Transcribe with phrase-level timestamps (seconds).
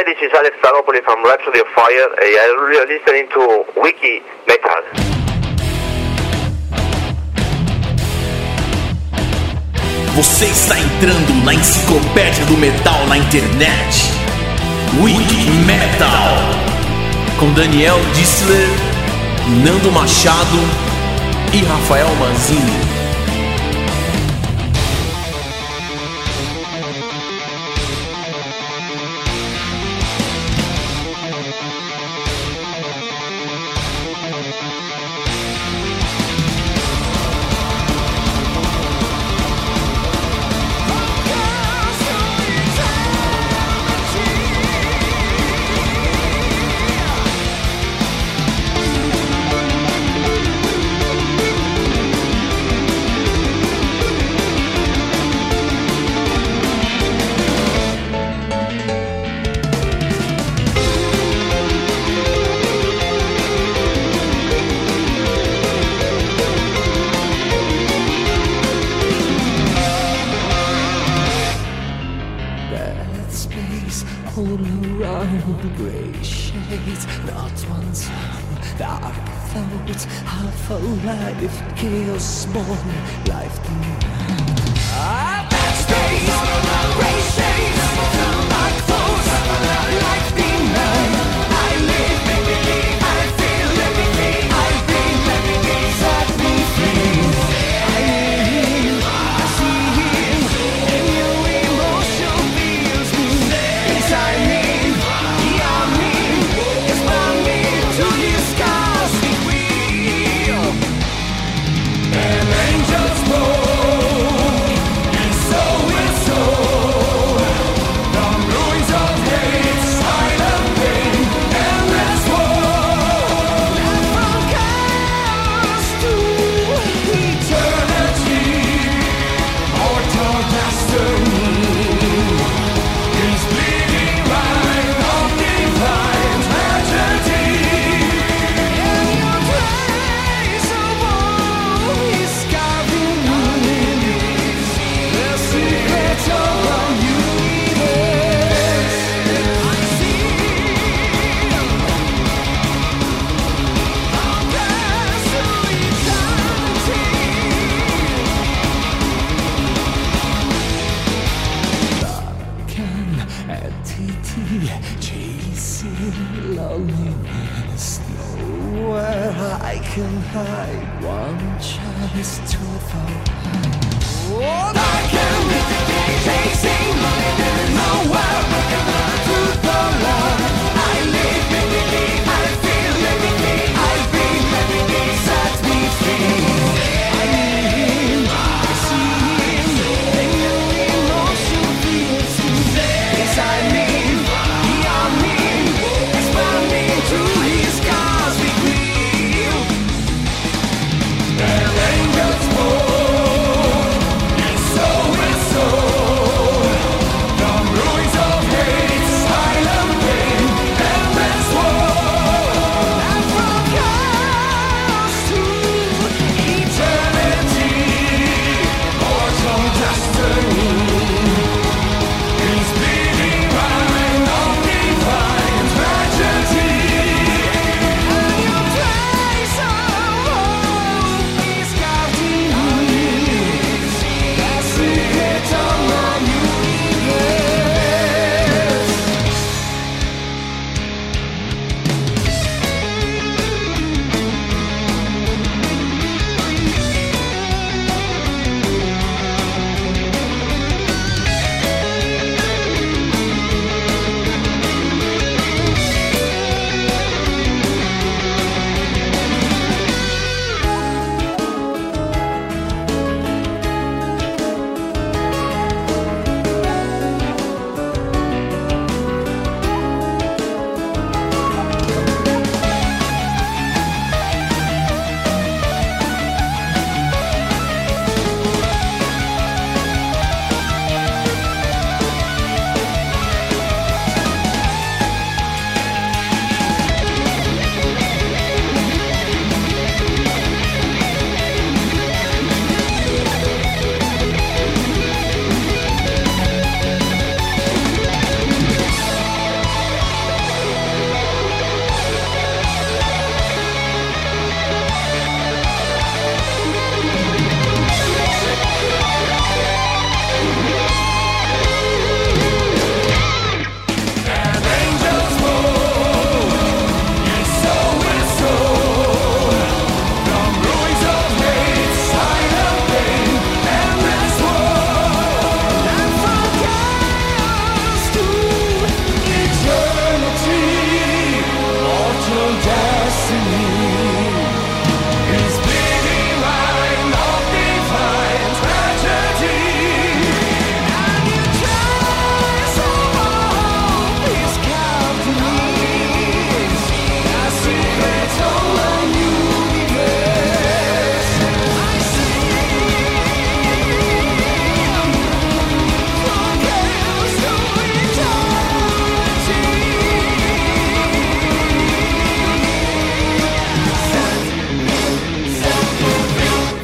[0.00, 2.08] Hi, this is Alex Staropoli from Rhapsody of Fire.
[2.16, 4.80] Uh, you're listening to Wiki Metal.
[10.16, 14.08] Você está entrando na enciclopédia do metal na internet.
[15.02, 16.32] Wiki Metal.
[17.38, 18.68] Com Daniel Dissler,
[19.62, 20.60] Nando Machado
[21.52, 22.99] e Rafael Manzini.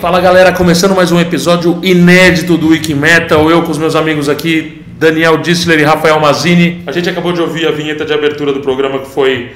[0.07, 3.51] Fala galera, começando mais um episódio inédito do Wiki Metal.
[3.51, 6.81] Eu com os meus amigos aqui, Daniel Dissler e Rafael Mazini.
[6.87, 9.51] A gente acabou de ouvir a vinheta de abertura do programa que foi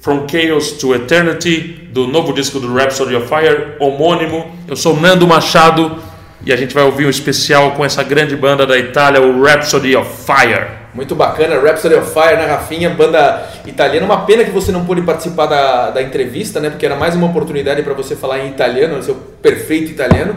[0.00, 4.50] From Chaos to Eternity, do novo disco do Rhapsody of Fire, homônimo.
[4.66, 5.98] Eu sou Nando Machado
[6.46, 9.94] e a gente vai ouvir um especial com essa grande banda da Itália, o Rhapsody
[9.94, 10.79] of Fire.
[10.92, 12.90] Muito bacana, Rhapsody of Fire, né, Rafinha?
[12.90, 14.04] Banda italiana.
[14.04, 16.68] Uma pena que você não pôde participar da, da entrevista, né?
[16.68, 20.36] Porque era mais uma oportunidade para você falar em italiano, seu perfeito italiano.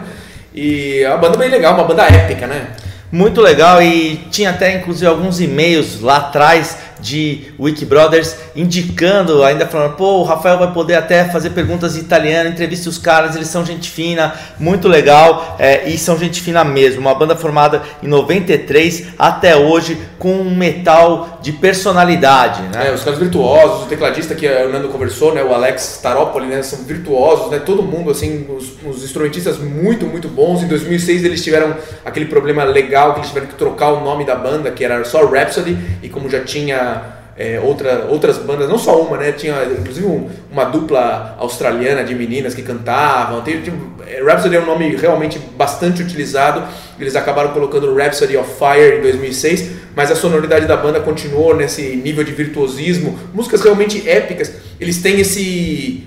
[0.54, 2.68] E é uma banda bem legal, uma banda épica, né?
[3.10, 9.66] Muito legal e tinha até inclusive alguns e-mails lá atrás de Wiki Brothers indicando, ainda
[9.66, 13.48] falando, pô, o Rafael vai poder até fazer perguntas em italiano, entreviste os caras, eles
[13.48, 17.00] são gente fina, muito legal é, e são gente fina mesmo.
[17.00, 22.88] Uma banda formada em 93 até hoje com um metal de personalidade, né?
[22.88, 26.62] É, os caras virtuosos, o tecladista que o Nando conversou, né, o Alex Taropoli, né,
[26.62, 30.62] são virtuosos, né, todo mundo, assim, os, os instrumentistas muito, muito bons.
[30.62, 34.34] Em 2006 eles tiveram aquele problema legal que eles tiveram que trocar o nome da
[34.34, 36.83] banda, que era só Rhapsody, e como já tinha
[37.36, 39.32] é, outra, outras bandas, não só uma, né?
[39.32, 43.40] Tinha inclusive um, uma dupla australiana de meninas que cantavam.
[43.42, 43.74] Tem, tem,
[44.06, 46.62] é, Rhapsody é um nome realmente bastante utilizado.
[46.98, 51.96] Eles acabaram colocando Rhapsody of Fire em 2006, mas a sonoridade da banda continuou nesse
[51.96, 53.18] nível de virtuosismo.
[53.32, 54.52] Músicas realmente épicas.
[54.78, 56.06] Eles têm esse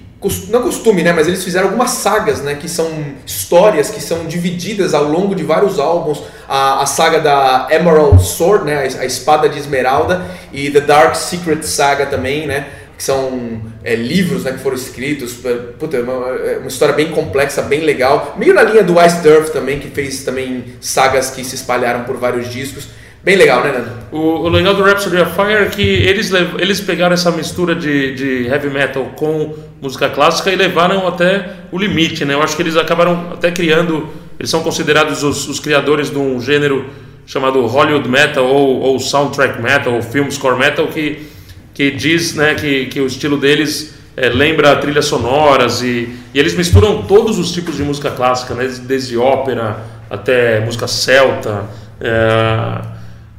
[0.50, 2.90] não costume, né, mas eles fizeram algumas sagas, né, que são
[3.26, 6.24] histórias que são divididas ao longo de vários álbuns.
[6.48, 11.16] A, a saga da Emerald Sword, né, a, a, espada de esmeralda, e The Dark
[11.16, 12.68] Secret Saga também, né,
[12.98, 15.34] que são é, livros, né, que foram escritos.
[15.78, 18.36] Puta, é uma, é uma, história bem complexa, bem legal.
[18.40, 22.18] Meio na linha do Ice Turf também, que fez também sagas que se espalharam por
[22.18, 22.88] vários discos.
[23.24, 23.92] Bem legal, né, Nando?
[24.12, 28.16] O, o legal do Rhapsody of Fire é que eles, eles pegaram essa mistura de,
[28.16, 32.34] de heavy metal com música clássica e levaram até o limite, né?
[32.34, 34.08] Eu acho que eles acabaram até criando,
[34.40, 36.86] eles são considerados os, os criadores de um gênero
[37.26, 41.28] chamado Hollywood Metal ou, ou Soundtrack Metal ou Film Score Metal que,
[41.74, 46.56] que diz né, que, que o estilo deles é, lembra trilhas sonoras e, e eles
[46.56, 48.68] misturam todos os tipos de música clássica, né?
[48.84, 49.78] desde ópera
[50.10, 51.66] até música celta.
[52.00, 52.82] É,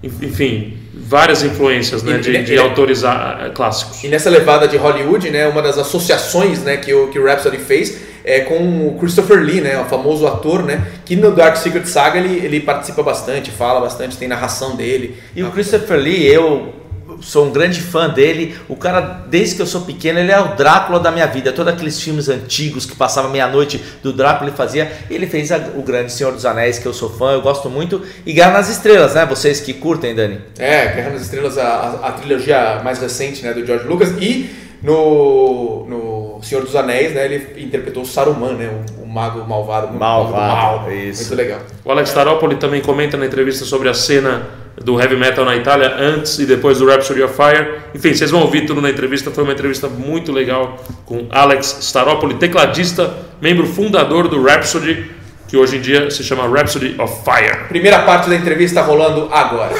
[0.03, 0.78] enfim,
[1.09, 4.05] várias influências né, de, de autores ah, clássicos.
[4.05, 7.57] E nessa levada de Hollywood, né, uma das associações né, que, o, que o Rhapsody
[7.57, 11.87] fez é com o Christopher Lee, né, o famoso ator, né, que no Dark Secret
[11.87, 15.17] Saga ele, ele participa bastante, fala bastante, tem narração dele.
[15.35, 16.75] E o Christopher Lee, eu
[17.21, 18.57] sou um grande fã dele.
[18.69, 21.53] O cara, desde que eu sou pequeno, ele é o Drácula da minha vida.
[21.53, 24.91] Todos aqueles filmes antigos que passava meia-noite do Drácula ele fazia.
[25.11, 28.03] Ele fez a, o Grande Senhor dos Anéis, que eu sou fã, eu gosto muito.
[28.25, 29.27] E Guerra nas Estrelas, né?
[29.27, 30.41] Vocês que curtem, Dani?
[30.59, 34.11] É, Guerra nas Estrelas, a, a, a trilogia mais recente né, do George Lucas.
[34.21, 34.51] E
[34.83, 39.93] no, no Senhor dos Anéis, né, ele interpretou Saruman, né, o, o mago malvado.
[39.93, 41.29] Malvado, mal, isso.
[41.29, 41.61] Muito legal.
[41.85, 45.95] O Alex Taropoli também comenta na entrevista sobre a cena do heavy metal na Itália,
[45.99, 47.81] antes e depois do Rhapsody of Fire.
[47.95, 49.31] Enfim, vocês vão ouvir tudo na entrevista.
[49.31, 55.11] Foi uma entrevista muito legal com Alex Staropoli, tecladista, membro fundador do Rhapsody,
[55.49, 57.69] que hoje em dia se chama Rhapsody of Fire.
[57.69, 59.75] Primeira parte da entrevista rolando agora.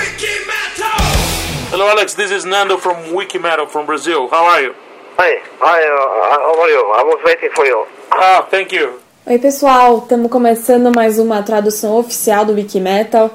[1.71, 2.15] Hello, Alex.
[2.15, 4.29] This is Nando from Wiki Metal from Brazil.
[4.33, 4.75] How are you?
[5.19, 5.39] Hi.
[5.61, 5.83] Hi.
[5.85, 6.81] Uh, how are you?
[6.95, 7.87] I was waiting for you.
[8.11, 9.01] Ah, thank you.
[9.27, 9.99] Oi, pessoal.
[9.99, 13.31] Estamos começando mais uma tradução oficial do Wiki Metal.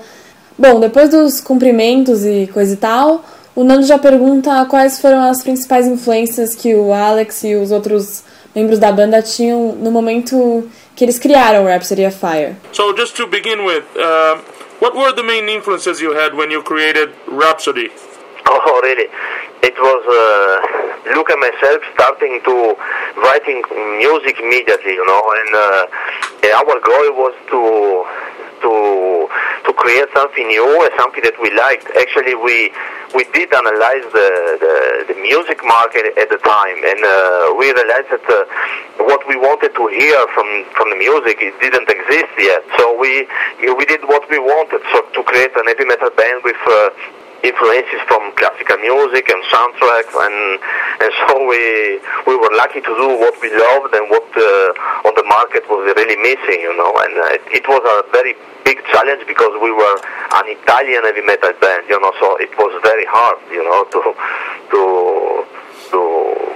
[0.58, 3.24] Bom, depois dos cumprimentos e coisa e tal,
[3.56, 8.24] o Nando já pergunta quais foram as principais influências que o Alex e os outros
[8.56, 12.56] membros da banda tinham no momento que eles criaram Rhapsody of Fire.
[12.72, 14.38] So just to begin with, uh,
[14.80, 17.92] what were the main influences you had when you created Rhapsody?
[18.48, 19.10] Oh, really?
[19.64, 22.76] It was uh, Luke and myself starting to
[23.24, 23.64] writing
[23.98, 28.06] music immediately, you know, and uh, our goal was to
[28.63, 28.74] to
[29.67, 31.88] to create something new and something that we liked.
[32.00, 32.72] Actually, we
[33.13, 34.29] we did analyze the
[34.63, 34.75] the,
[35.13, 39.75] the music market at the time, and uh, we realized that uh, what we wanted
[39.75, 42.63] to hear from from the music it didn't exist yet.
[42.79, 43.27] So we
[43.60, 46.60] we did what we wanted, so to create an heavy metal band with.
[46.65, 46.89] Uh,
[47.44, 50.60] influences from classical music and soundtracks, and
[51.04, 55.14] and so we we were lucky to do what we loved and what uh, on
[55.20, 56.96] the market was really missing, you know.
[57.04, 58.34] And uh, it, it was a very
[58.64, 59.98] big challenge because we were
[60.40, 62.12] an Italian heavy metal band, you know.
[62.20, 64.00] So it was very hard, you know, to
[64.72, 64.82] to
[65.92, 66.00] to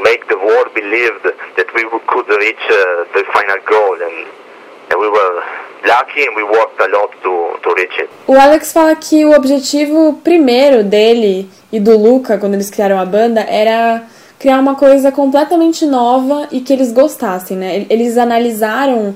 [0.02, 4.28] make the world believe that we could reach uh, the final goal and
[4.90, 5.44] and we were
[8.28, 13.06] O Alex fala que o objetivo primeiro dele e do Luca, quando eles criaram a
[13.06, 14.04] banda, era
[14.40, 17.86] criar uma coisa completamente nova e que eles gostassem, né?
[17.90, 19.16] Eles analisaram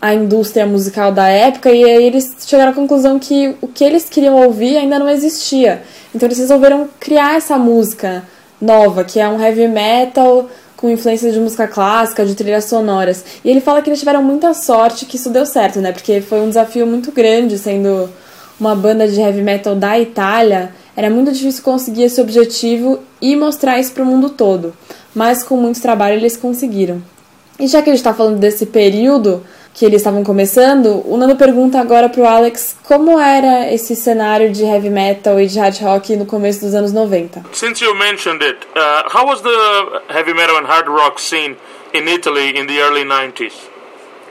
[0.00, 4.08] a indústria musical da época e aí eles chegaram à conclusão que o que eles
[4.08, 5.82] queriam ouvir ainda não existia.
[6.14, 8.24] Então eles resolveram criar essa música
[8.60, 13.24] nova, que é um heavy metal com influências de música clássica, de trilhas sonoras.
[13.44, 15.92] E ele fala que eles tiveram muita sorte que isso deu certo, né?
[15.92, 18.10] Porque foi um desafio muito grande sendo
[18.60, 20.70] uma banda de heavy metal da Itália.
[20.94, 24.74] Era muito difícil conseguir esse objetivo e mostrar isso para o mundo todo.
[25.14, 27.02] Mas com muito trabalho eles conseguiram.
[27.58, 29.42] E já que a gente está falando desse período,
[29.76, 34.64] que eles estavam começando, o Nando pergunta agora pro Alex como era esse cenário de
[34.64, 37.42] heavy metal e de hard rock no começo dos anos 90.
[37.52, 41.56] Since you mentioned it, uh, how was the heavy metal and hard rock scene
[41.92, 43.52] in Italy in the early 90s?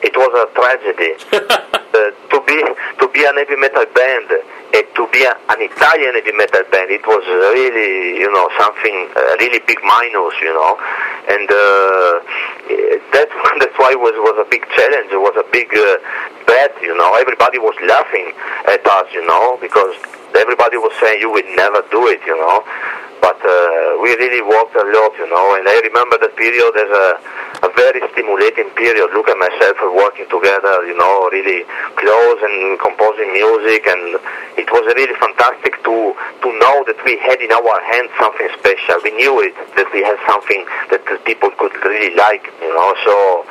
[0.02, 1.14] It was a tragedy.
[1.96, 2.58] uh, to be
[3.00, 4.28] to be an heavy metal band
[4.74, 7.24] and to be a, an Italian heavy metal band, it was
[7.54, 10.74] really, you know, something uh, really big minus, you know,
[11.30, 12.20] and uh,
[12.67, 13.29] that
[13.60, 15.12] that's why it was was a big challenge.
[15.12, 15.98] It was a big uh,
[16.45, 17.15] bet, you know.
[17.15, 18.34] Everybody was laughing
[18.67, 19.95] at us, you know, because
[20.36, 22.63] everybody was saying you would never do it, you know.
[23.25, 26.91] But uh, we really worked a lot, you know, and I remember that period as
[26.94, 27.08] a,
[27.65, 29.10] a very stimulating period.
[29.17, 31.65] Look at myself were working together, you know, really
[31.98, 34.22] close and composing music, and
[34.62, 39.01] it was really fantastic to to know that we had in our hands something special.
[39.01, 40.62] We knew it that we had something
[40.94, 42.94] that people could really like, you know.
[43.10, 43.41] So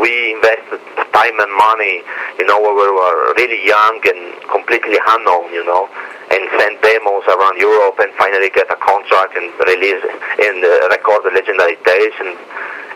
[0.00, 0.80] we invested
[1.12, 2.00] time and money,
[2.40, 5.84] you know, we were really young and completely unknown, you know
[6.30, 10.02] and send demos around Europe and finally get a contract and release
[10.46, 12.36] and uh, record the legendary days and,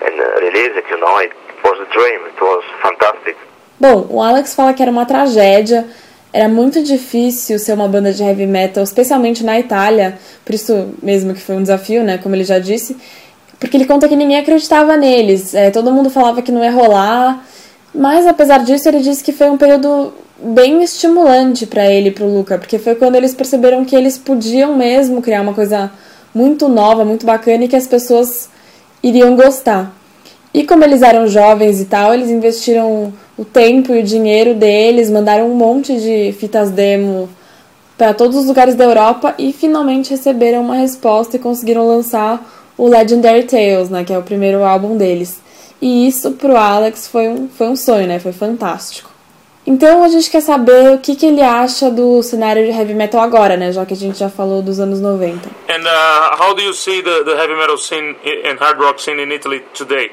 [0.07, 1.19] and uh, release it, you know.
[1.19, 1.33] It
[1.65, 2.21] was a dream.
[2.27, 3.37] It was fantastic.
[3.81, 5.87] Bom, o Alex fala que era uma tragédia.
[6.33, 11.35] Era muito difícil ser uma banda de heavy metal, especialmente na Itália, por isso mesmo
[11.35, 12.97] que foi um desafio, né, como ele já disse,
[13.61, 17.45] porque ele conta que ninguém acreditava neles, é, todo mundo falava que não ia rolar,
[17.95, 22.25] mas apesar disso ele disse que foi um período bem estimulante para ele e para
[22.25, 25.91] o Luca, porque foi quando eles perceberam que eles podiam mesmo criar uma coisa
[26.35, 28.49] muito nova, muito bacana e que as pessoas
[29.03, 29.95] iriam gostar.
[30.53, 35.11] E como eles eram jovens e tal, eles investiram o tempo e o dinheiro deles,
[35.11, 37.29] mandaram um monte de fitas demo
[37.97, 42.45] para todos os lugares da Europa e finalmente receberam uma resposta e conseguiram lançar
[42.77, 45.41] o Legendary Tales, né, que é o primeiro álbum deles.
[45.81, 48.21] E isso pro Alex foi um, foi um sonho, né?
[48.21, 49.12] Foi fantástico.
[49.66, 53.21] Então a gente quer saber o que, que ele acha do cenário de heavy metal
[53.21, 53.73] agora, né?
[53.73, 55.49] Já que a gente já falou dos anos 90.
[55.69, 59.23] And uh, how do you see the, the heavy metal scene and hard rock scene
[59.23, 60.11] in Italy today?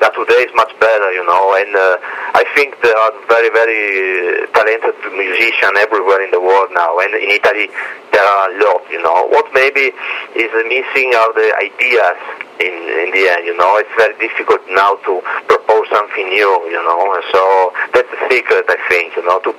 [0.00, 1.96] That today is much better, you know, and uh,
[2.34, 7.30] I think there are very, very talented musicians everywhere in the world now, and in
[7.30, 7.70] Italy
[8.10, 9.26] there are a lot, you know.
[9.30, 9.94] What maybe
[10.34, 12.18] is missing are the ideas
[12.58, 12.74] in,
[13.06, 13.78] in the end, you know.
[13.78, 18.78] It's very difficult now to propose something new, you know, so that's the secret, I
[18.90, 19.38] think, you know.
[19.46, 19.54] To,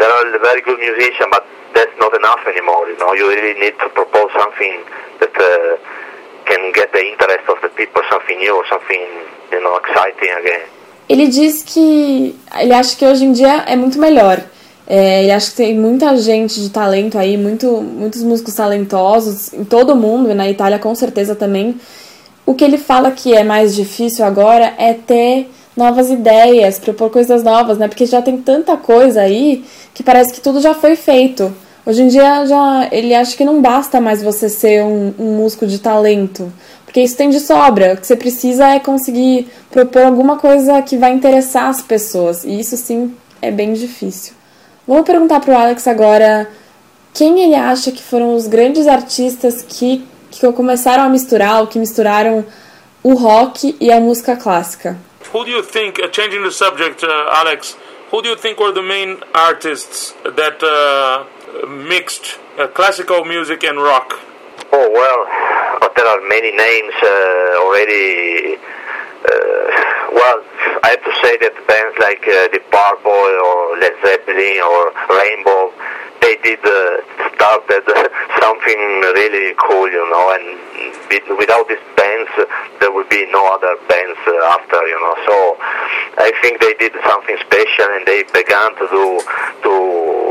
[0.00, 1.44] there are very good musicians, but
[1.76, 3.12] that's not enough anymore, you know.
[3.12, 4.80] You really need to propose something
[5.20, 5.76] that uh,
[6.44, 9.06] can get the interest of the people, something new, something,
[11.08, 14.40] Ele diz que ele acha que hoje em dia é muito melhor.
[14.86, 19.64] É, ele acha que tem muita gente de talento aí, muito, muitos músicos talentosos em
[19.64, 21.76] todo o mundo, e na Itália com certeza também.
[22.44, 27.42] O que ele fala que é mais difícil agora é ter novas ideias, propor coisas
[27.42, 27.88] novas, né?
[27.88, 31.52] Porque já tem tanta coisa aí que parece que tudo já foi feito.
[31.84, 35.66] Hoje em dia já ele acha que não basta mais você ser um, um músico
[35.66, 36.52] de talento,
[36.92, 37.94] porque isso tem de sobra.
[37.94, 42.60] O que você precisa é conseguir propor alguma coisa que vai interessar as pessoas, e
[42.60, 44.34] isso sim é bem difícil.
[44.86, 46.50] Vamos perguntar para o Alex agora
[47.14, 51.78] quem ele acha que foram os grandes artistas que, que começaram a misturar, ou que
[51.78, 52.44] misturaram
[53.02, 54.98] o rock e a música clássica.
[55.32, 57.74] Who do you think, uh, changing the subject, uh, Alex,
[58.12, 61.24] who do you think were the main artists that uh,
[61.88, 64.31] mixed uh, classical music and rock?
[64.74, 68.56] Oh well, there are many names uh, already.
[69.22, 70.42] Uh, well,
[70.82, 75.70] I have to say that bands like uh, the Purple or Led Zeppelin or Rainbow,
[76.18, 76.98] they did uh,
[77.34, 77.86] started
[78.42, 78.80] something
[79.14, 80.26] really cool, you know.
[80.34, 82.30] And without these bands,
[82.82, 85.14] there would be no other bands uh, after, you know.
[85.26, 85.34] So
[86.18, 89.06] I think they did something special, and they began to do
[89.62, 89.74] to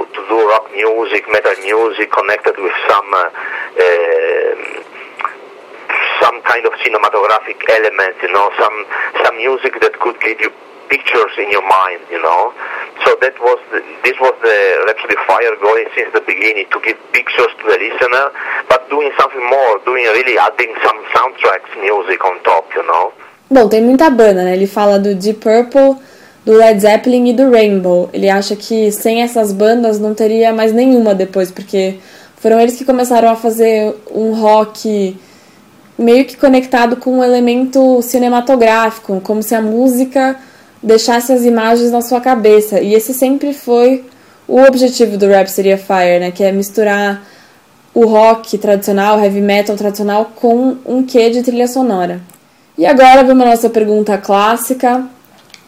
[0.03, 3.07] to do rock music, metal music, connected with some.
[3.07, 4.80] Uh,
[6.21, 8.77] some kind of cinematographic element, you know, some
[9.25, 10.51] some music that could give you
[10.87, 12.53] pictures in your mind, you know.
[13.03, 16.97] So that was the, this was the Rhapsody Fire going since the beginning to give
[17.11, 18.25] pictures to the listener,
[18.67, 23.13] but doing something more, doing really adding some soundtracks music on top, you know.
[23.49, 24.53] Bom, tem muita banda, né?
[24.53, 25.97] Ele fala do Deep Purple,
[26.45, 28.09] do Led Zeppelin e do Rainbow.
[28.13, 31.99] Ele acha que sem essas bandas não teria mais nenhuma depois, porque
[32.37, 35.17] foram eles que começaram a fazer um rock
[36.01, 40.35] meio que conectado com um elemento cinematográfico, como se a música
[40.81, 42.81] deixasse as imagens na sua cabeça.
[42.81, 44.03] E esse sempre foi
[44.47, 47.21] o objetivo do Rhapsody of Fire, né, que é misturar
[47.93, 52.21] o rock tradicional, o heavy metal tradicional com um quê de trilha sonora.
[52.77, 55.05] E agora vamos à nossa pergunta clássica.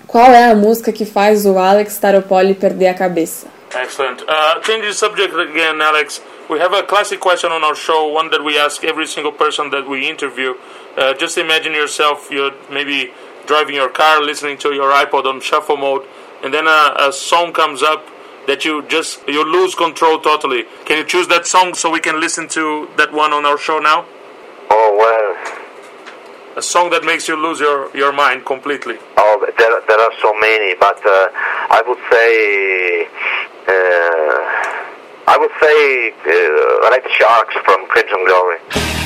[0.08, 3.48] Qual é a música que faz o Alex Staropoli perder a cabeça?
[3.76, 4.22] Excellent.
[4.22, 6.22] Uh, change the subject again, Alex.
[6.50, 9.70] We have a classic question on our show, one that we ask every single person
[9.72, 10.56] that we interview.
[10.98, 13.14] Uh, just imagine yourself, you're maybe
[13.48, 16.06] driving your car, listening to your iPod on shuffle mode,
[16.44, 18.06] and then a, a song comes up
[18.46, 20.66] that you just you lose control totally.
[20.86, 23.80] Can you choose that song so we can listen to that one on our show
[23.80, 24.06] now?
[24.70, 25.60] Oh well.
[26.56, 28.98] A song that makes you lose your, your mind completely.
[29.18, 31.30] Oh, there, there are so many, but uh,
[31.72, 33.08] I would say
[33.68, 34.83] uh,
[35.26, 39.03] I would say uh, Red Sharks from Crimson Glory.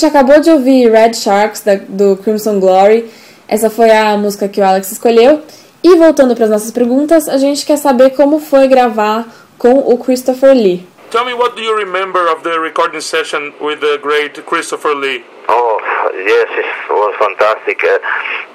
[0.00, 3.10] Gente acabou de ouvir Red Sharks da, do Crimson Glory.
[3.46, 5.42] Essa foi a música que o Alex escolheu.
[5.84, 9.26] E voltando para as nossas perguntas, a gente quer saber como foi gravar
[9.58, 10.86] com o Christopher Lee.
[11.10, 15.22] Tell me what do you remember of the recording session with the great Christopher Lee?
[15.48, 15.80] Oh,
[16.14, 17.82] yes, it was fantastic.
[17.84, 17.98] Uh,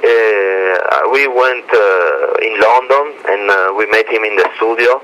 [0.03, 4.99] uh, we went uh, in London and uh, we met him in the studio.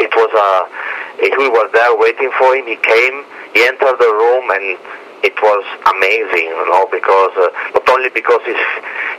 [0.00, 2.66] It was uh, it, we were there waiting for him.
[2.66, 4.76] He came, he entered the room, and
[5.22, 8.64] it was amazing, you know, because uh, not only because he's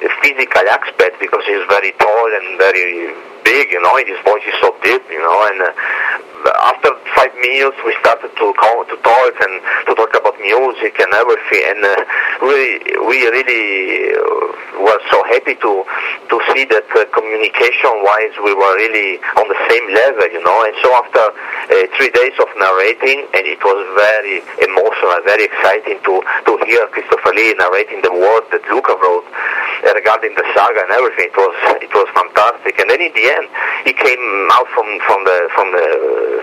[0.05, 4.43] a physical aspect, because he's very tall and very big, you know, and his voice
[4.45, 5.71] is so deep, you know, and uh,
[6.63, 11.11] after five minutes we started to call, to talk and to talk about music and
[11.13, 11.95] everything, and uh,
[12.41, 15.71] we we really uh, were so happy to
[16.29, 20.75] to see that uh, communication-wise we were really on the same level, you know, and
[20.83, 26.21] so after uh, three days of narrating, and it was very emotional, very exciting to
[26.45, 30.91] to hear Christopher Lee narrating the words that Luca wrote uh, regarding the saga and
[30.91, 31.29] everything.
[31.33, 33.47] It was it was fantastic, and then in the end
[33.85, 35.87] he came out from from the from the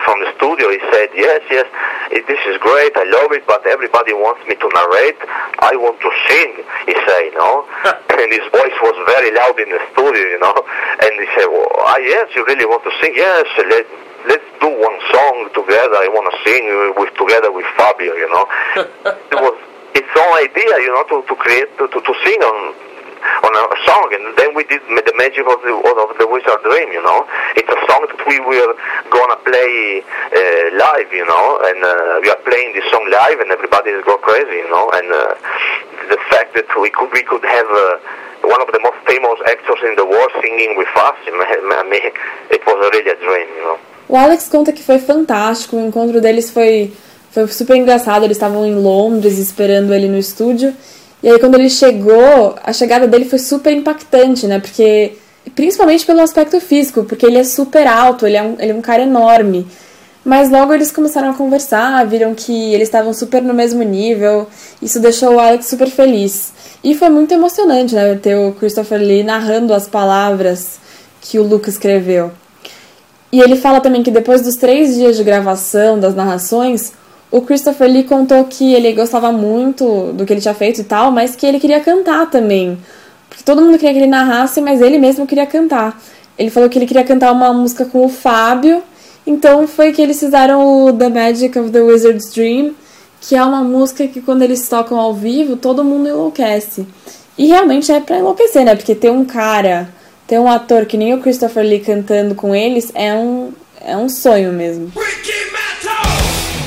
[0.02, 0.70] from the studio.
[0.70, 1.66] He said, "Yes, yes,
[2.10, 2.96] this is great.
[2.96, 5.20] I love it, but everybody wants me to narrate.
[5.60, 6.52] I want to sing."
[6.86, 7.66] He said, "You know,"
[8.18, 10.56] and his voice was very loud in the studio, you know.
[11.02, 13.14] And he said, well, ah, "Yes, you really want to sing?
[13.14, 13.86] Yes, let."
[14.24, 16.00] Let's do one song together.
[16.00, 16.64] I want to sing
[16.96, 18.14] with together with Fabio.
[18.16, 18.48] You know,
[19.12, 19.52] it was
[19.92, 20.80] its own idea.
[20.80, 22.72] You know, to, to create to, to, to sing on
[23.42, 26.92] on a song, and then we did the magic of the of the Wizard Dream.
[26.92, 28.72] You know, it's a song that we were
[29.10, 31.10] gonna play uh, live.
[31.12, 34.62] You know, and uh, we are playing this song live, and everybody is go crazy.
[34.64, 35.34] You know, and uh,
[36.08, 37.70] the fact that we could we could have.
[37.70, 37.98] Uh,
[38.44, 42.12] one of the most famous actors in the world singing with us, I mean,
[42.50, 43.78] it was really a dream, you know.
[44.06, 46.92] O Alex conta que foi fantástico, o encontro deles foi,
[47.30, 48.24] foi super engraçado.
[48.24, 50.74] Eles estavam em Londres esperando ele no estúdio.
[51.24, 54.58] E aí, quando ele chegou, a chegada dele foi super impactante, né?
[54.60, 55.12] Porque,
[55.54, 58.82] principalmente pelo aspecto físico, porque ele é super alto, ele é um, ele é um
[58.82, 59.66] cara enorme.
[60.22, 64.46] Mas logo eles começaram a conversar, viram que eles estavam super no mesmo nível.
[64.82, 66.52] Isso deixou o Alex super feliz.
[66.84, 68.16] E foi muito emocionante, né?
[68.16, 70.78] Ter o Christopher Lee narrando as palavras
[71.22, 72.32] que o Luke escreveu.
[73.32, 76.92] E ele fala também que depois dos três dias de gravação das narrações,
[77.34, 81.10] o Christopher Lee contou que ele gostava muito do que ele tinha feito e tal,
[81.10, 82.78] mas que ele queria cantar também.
[83.28, 86.00] Porque todo mundo queria que ele narrasse, mas ele mesmo queria cantar.
[86.38, 88.84] Ele falou que ele queria cantar uma música com o Fábio,
[89.26, 92.72] então foi que eles fizeram o The Magic of the Wizard's Dream,
[93.20, 96.86] que é uma música que quando eles tocam ao vivo, todo mundo enlouquece.
[97.36, 98.76] E realmente é pra enlouquecer, né?
[98.76, 99.88] Porque ter um cara,
[100.24, 103.52] ter um ator que nem o Christopher Lee cantando com eles é um,
[103.84, 104.92] é um sonho mesmo.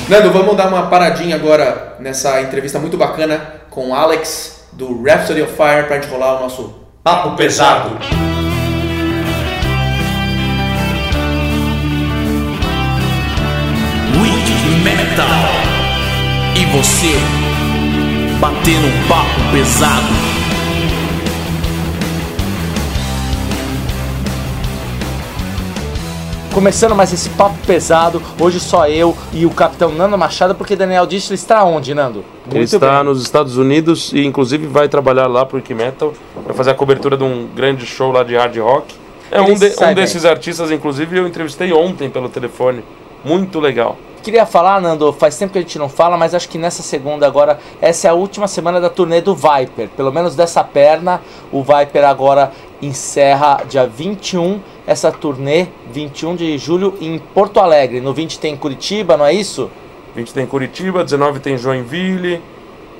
[0.08, 5.42] Nando, vamos dar uma paradinha agora nessa entrevista muito bacana com o Alex do Rhapsody
[5.42, 7.90] of Fire pra gente rolar o nosso Papo pesado.
[14.20, 15.26] Wiki Metal.
[16.56, 17.14] E você,
[18.40, 20.37] batendo um papo pesado.
[26.58, 31.06] Começando mais esse papo pesado, hoje só eu e o capitão Nando Machado, porque Daniel
[31.06, 32.24] disse ele está onde, Nando?
[32.50, 36.12] Ele está nos Estados Unidos e inclusive vai trabalhar lá pro Wiki Metal,
[36.44, 38.92] vai fazer a cobertura de um grande show lá de hard rock.
[39.30, 42.82] É Ele um, de- um desses artistas, inclusive, eu entrevistei ontem pelo telefone.
[43.24, 43.96] Muito legal.
[44.20, 47.24] Queria falar, Nando, faz tempo que a gente não fala, mas acho que nessa segunda
[47.24, 49.90] agora, essa é a última semana da turnê do Viper.
[49.96, 51.20] Pelo menos dessa perna,
[51.52, 52.50] o Viper agora
[52.82, 58.00] encerra dia 21 essa turnê, 21 de julho em Porto Alegre.
[58.00, 59.70] No 20 tem Curitiba, não é isso?
[60.16, 62.40] 20 tem Curitiba, 19 tem Joinville,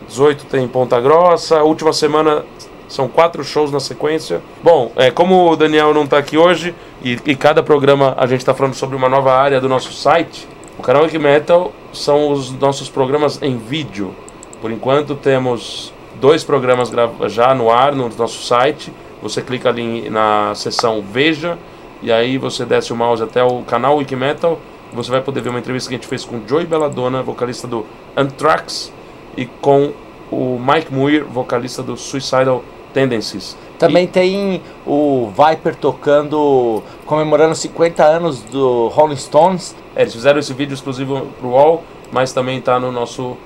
[0.06, 1.60] 18 tem Ponta Grossa.
[1.60, 2.44] A última semana
[2.88, 4.42] são quatro shows na sequência.
[4.62, 8.40] Bom, é, como o Daniel não está aqui hoje e, e cada programa a gente
[8.40, 10.46] está falando sobre uma nova área do nosso site,
[10.78, 14.14] o Wiki Metal são os nossos programas em vídeo.
[14.60, 16.92] Por enquanto temos dois programas
[17.28, 18.92] já no ar no nosso site.
[19.22, 21.58] Você clica ali na seção Veja
[22.02, 24.58] e aí você desce o mouse até o canal Wiki Metal.
[24.92, 27.84] Você vai poder ver uma entrevista que a gente fez com Joey Belladonna, vocalista do
[28.16, 28.92] Anthrax,
[29.36, 29.92] e com
[30.30, 33.56] o Mike Muir, vocalista do Suicidal Tendencies.
[33.78, 39.76] Também tem o Viper tocando, comemorando 50 anos do Rolling Stones.
[39.94, 43.36] É, eles fizeram esse vídeo exclusivo pro UOL, mas também está no nosso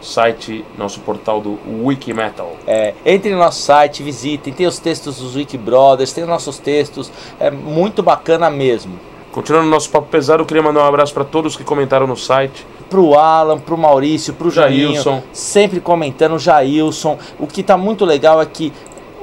[0.00, 2.56] site, nosso portal do Wikimetal.
[2.66, 6.58] É, entre no nosso site, visitem, tem os textos dos Wiki Brothers, tem os nossos
[6.58, 8.98] textos, é muito bacana mesmo.
[9.32, 12.16] Continuando o nosso papo pesado, eu queria mandar um abraço para todos que comentaram no
[12.16, 12.66] site.
[12.88, 15.22] Pro Alan, pro Maurício, pro Jailson.
[15.32, 17.16] sempre comentando, Jailson.
[17.38, 18.72] O que tá muito legal é que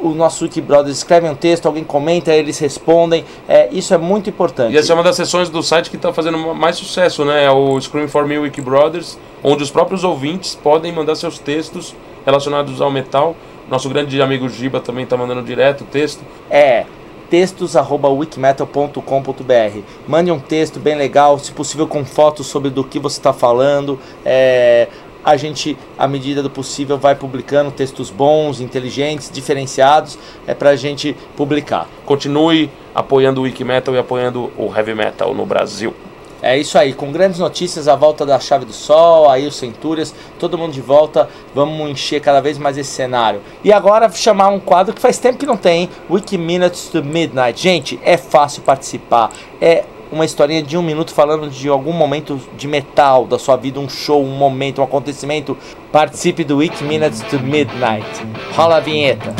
[0.02, 3.26] o nosso Wiki Brothers escreve um texto, alguém comenta, eles respondem.
[3.48, 4.74] É, isso é muito importante.
[4.74, 7.46] E essa é uma das sessões do site que está fazendo mais sucesso, né?
[7.46, 11.96] É o Scream for Me Wiki Brothers, onde os próprios ouvintes podem mandar seus textos
[12.26, 13.36] relacionados ao metal.
[13.70, 16.22] Nosso grande amigo Giba também está mandando direto o texto.
[16.50, 16.86] É
[17.30, 19.80] textos@wikimetal.com.br.
[20.08, 24.00] Mande um texto bem legal, se possível com fotos sobre do que você está falando.
[24.26, 24.88] É,
[25.24, 30.76] a gente, à medida do possível, vai publicando textos bons, inteligentes, diferenciados, é para a
[30.76, 31.88] gente publicar.
[32.06, 35.94] Continue apoiando o Wikimetal e apoiando o Heavy Metal no Brasil.
[36.42, 40.14] É isso aí, com grandes notícias, a volta da Chave do Sol, aí os Centúrias,
[40.38, 43.42] todo mundo de volta, vamos encher cada vez mais esse cenário.
[43.64, 45.90] E agora chamar um quadro que faz tempo que não tem, hein?
[46.08, 47.60] Wiki Minutes to Midnight.
[47.60, 52.68] Gente, é fácil participar, é uma historinha de um minuto falando de algum momento de
[52.68, 55.58] metal da sua vida, um show, um momento, um acontecimento.
[55.92, 58.08] Participe do Wiki Minutes to Midnight.
[58.56, 59.34] Rola a vinheta.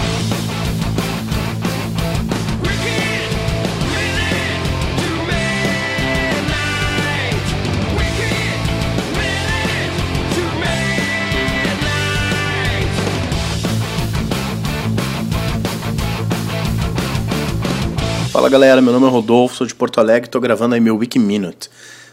[18.48, 20.96] Fala galera, meu nome é Rodolfo, sou de Porto Alegre e tô gravando aí meu
[20.96, 21.70] Wiki Minute.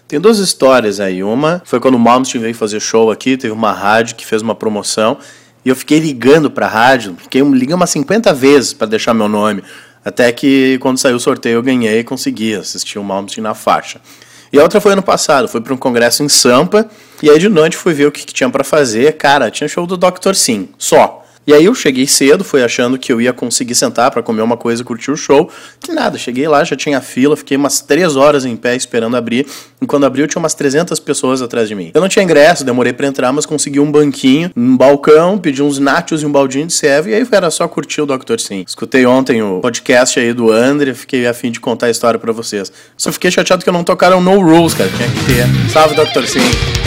[0.08, 1.22] Tem duas histórias aí.
[1.22, 4.52] Uma foi quando o Malmsteen veio fazer show aqui, teve uma rádio que fez uma
[4.52, 5.16] promoção
[5.64, 9.62] e eu fiquei ligando pra rádio, fiquei ligando umas 50 vezes para deixar meu nome.
[10.04, 14.00] Até que quando saiu o sorteio eu ganhei e consegui assistir o Malmsteen na faixa.
[14.52, 16.90] E a outra foi ano passado, fui para um congresso em Sampa
[17.22, 19.12] e aí de noite fui ver o que, que tinha para fazer.
[19.12, 20.34] Cara, tinha show do Dr.
[20.34, 21.23] Sim, só.
[21.46, 24.56] E aí eu cheguei cedo, fui achando que eu ia conseguir sentar para comer uma
[24.56, 25.50] coisa, curtir o show.
[25.80, 29.46] Que nada, cheguei lá, já tinha fila, fiquei umas três horas em pé esperando abrir.
[29.80, 31.90] E quando abriu, tinha umas 300 pessoas atrás de mim.
[31.92, 35.78] Eu não tinha ingresso, demorei para entrar, mas consegui um banquinho, um balcão, pedi uns
[35.78, 37.10] nachos e um baldinho de serve.
[37.10, 38.38] E aí era só curtir o Dr.
[38.38, 38.64] Sim.
[38.66, 42.32] Escutei ontem o podcast aí do André, fiquei a fim de contar a história para
[42.32, 42.72] vocês.
[42.96, 44.90] Só fiquei chateado que não tocaram No Rules, cara.
[44.96, 45.70] Tinha que ter.
[45.70, 46.26] Salve, Dr.
[46.26, 46.83] Sim.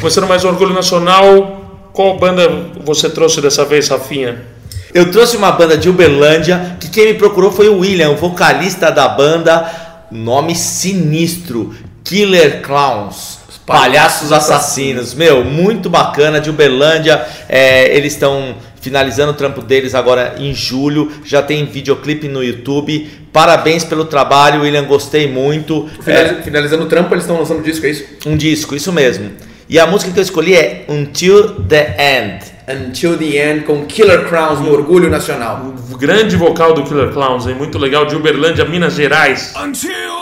[0.00, 2.48] Começando mais um Orgulho Nacional, qual banda
[2.84, 4.42] você trouxe dessa vez, Rafinha?
[4.94, 8.90] Eu trouxe uma banda de Uberlândia que quem me procurou foi o William, o vocalista
[8.90, 9.66] da banda,
[10.10, 13.38] nome sinistro, Killer Clowns.
[13.66, 17.22] Palhaços Assassinos, meu, muito bacana de Uberlândia.
[17.50, 21.12] É, eles estão finalizando o trampo deles agora em julho.
[21.22, 23.10] Já tem videoclipe no YouTube.
[23.30, 24.84] Parabéns pelo trabalho, William.
[24.84, 25.86] Gostei muito.
[26.00, 28.04] Finaliza- Finalizando o trampo, eles estão lançando disco, é isso?
[28.24, 29.32] É, um disco, isso mesmo.
[29.70, 32.42] E a música que eu escolhi é Until the End.
[32.66, 35.74] Until the End com Killer Crowns no Orgulho Nacional.
[35.90, 37.54] O grande vocal do Killer Clowns, hein?
[37.54, 39.52] muito legal, de Uberlândia, Minas Gerais.
[39.62, 40.17] Until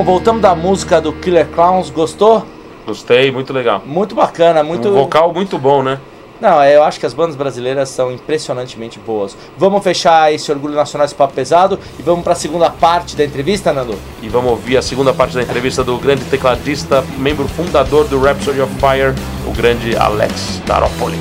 [0.00, 2.46] Bom, voltamos da música do Killer Clowns, gostou?
[2.86, 3.82] Gostei, muito legal.
[3.84, 4.88] Muito bacana, muito.
[4.88, 6.00] Um vocal muito bom, né?
[6.40, 9.36] Não, é, eu acho que as bandas brasileiras são impressionantemente boas.
[9.58, 13.26] Vamos fechar esse Orgulho Nacional, esse papo pesado, e vamos para a segunda parte da
[13.26, 13.94] entrevista, Nando?
[14.22, 18.62] E vamos ouvir a segunda parte da entrevista do grande tecladista, membro fundador do Rhapsody
[18.62, 19.14] of Fire,
[19.46, 21.18] o grande Alex Taropoli.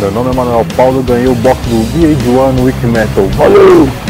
[0.00, 3.24] Meu nome é Manuel Paulo, ganhei o box do VH1 Wiki Metal.
[3.36, 4.07] Valeu!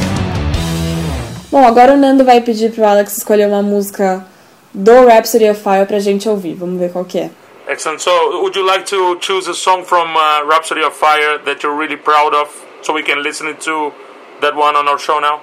[1.59, 4.25] Bom, agora o Nando vai pedir pro Alex escolher uma música
[4.73, 6.55] do Rhapsody of Fire pra gente ouvir.
[6.55, 7.31] Vamos ver qual que é.
[7.67, 7.99] Excellent.
[7.99, 11.77] So, would you like to choose a song from uh, Rhapsody of Fire that you're
[11.77, 12.49] really proud of,
[12.83, 13.93] so we can listen to
[14.41, 15.41] that one on our show now?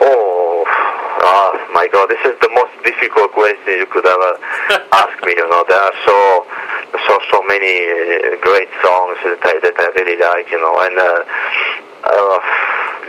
[0.00, 0.64] Oh,
[1.22, 2.10] oh my God!
[2.10, 4.34] This is the most difficult question you could ever
[4.98, 5.34] ask me.
[5.38, 6.44] You know, there are so
[7.06, 10.50] so so many uh, great songs that I, that I really like.
[10.50, 11.22] You know, and uh,
[12.02, 12.38] uh,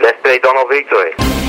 [0.06, 1.41] let's play Dawn of Victory.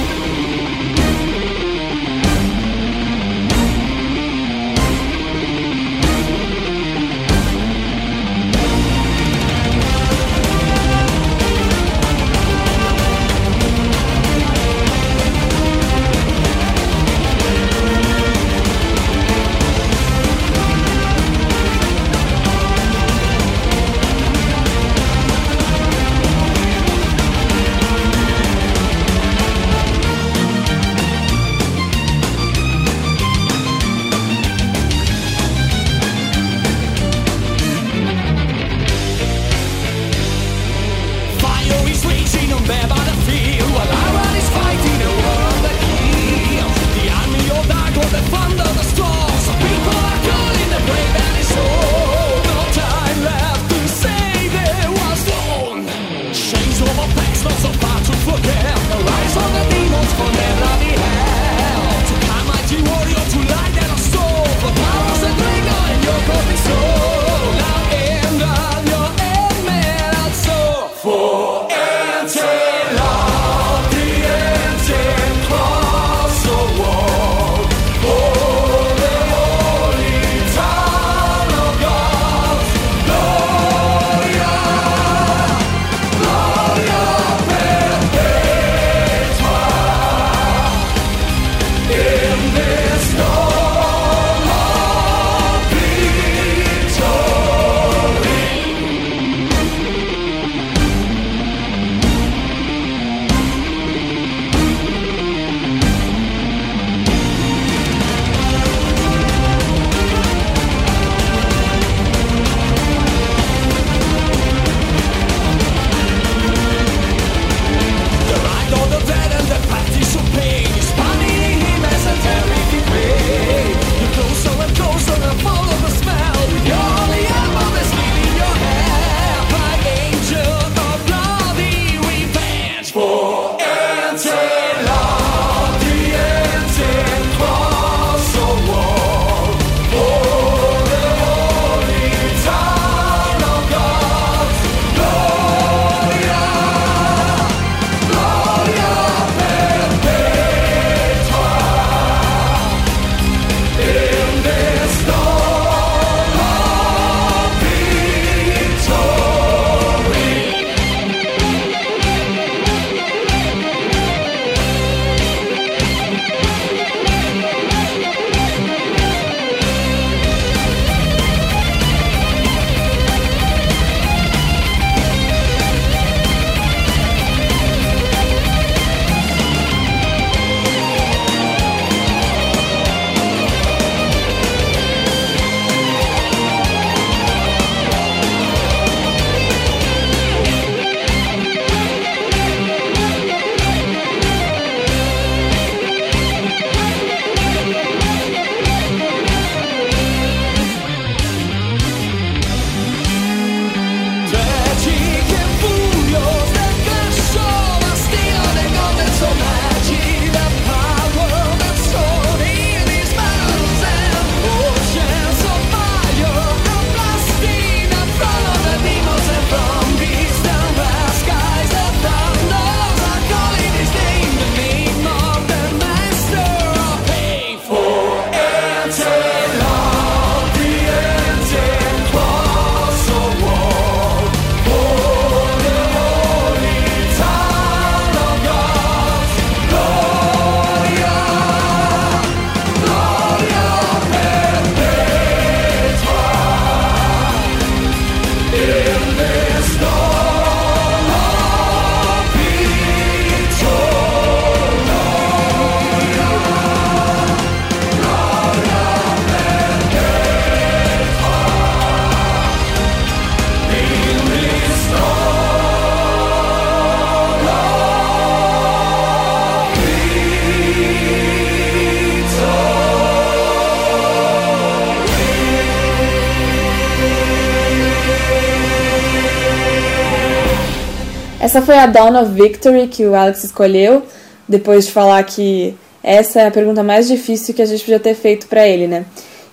[281.53, 284.01] Essa foi a Dawn of Victory que o Alex escolheu,
[284.49, 288.15] depois de falar que essa é a pergunta mais difícil que a gente podia ter
[288.15, 289.05] feito para ele, né?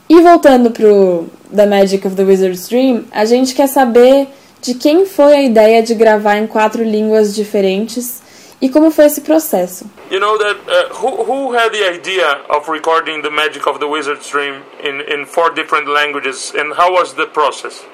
[0.08, 4.28] E voltando pro The Magic of the Wizard's Dream, a gente quer saber
[4.62, 8.22] de quem foi a ideia de gravar em quatro línguas diferentes
[8.62, 9.84] e como foi esse processo.
[10.10, 13.86] You know that uh, who who had the idea of recording the Magic of the
[13.86, 17.84] Wizard's Dream in in four different languages, and how was the process?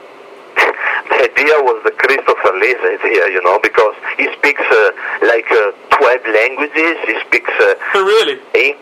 [1.11, 4.91] The idea was the Christopher Lee's idea, you know, because he speaks uh,
[5.27, 6.97] like uh, 12 languages.
[7.07, 8.39] He speaks uh, really?
[8.55, 8.77] en- e-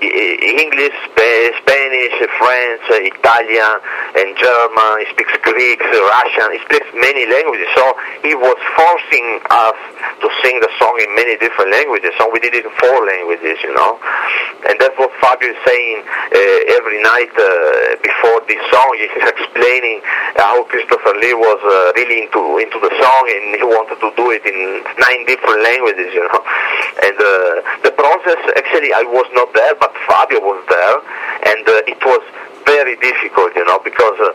[0.00, 3.76] English, Spanish, French, Italian,
[4.16, 4.92] and German.
[5.04, 6.48] He speaks Greek, Russian.
[6.56, 7.68] He speaks many languages.
[7.76, 7.84] So
[8.24, 9.78] he was forcing us
[10.24, 12.16] to sing the song in many different languages.
[12.16, 14.00] So we did it in four languages, you know.
[14.68, 18.96] And that's what Fabio is saying uh, every night uh, before this song.
[18.96, 20.00] He's explaining
[20.36, 24.32] how Christopher Lee was uh, really into into the song, and he wanted to do
[24.32, 26.40] it in nine different languages, you know.
[27.04, 27.28] And uh,
[27.84, 30.96] the process, actually, I was not there, but Fabio was there,
[31.52, 32.22] and uh, it was
[32.66, 34.18] very difficult, you know, because.
[34.20, 34.32] Uh,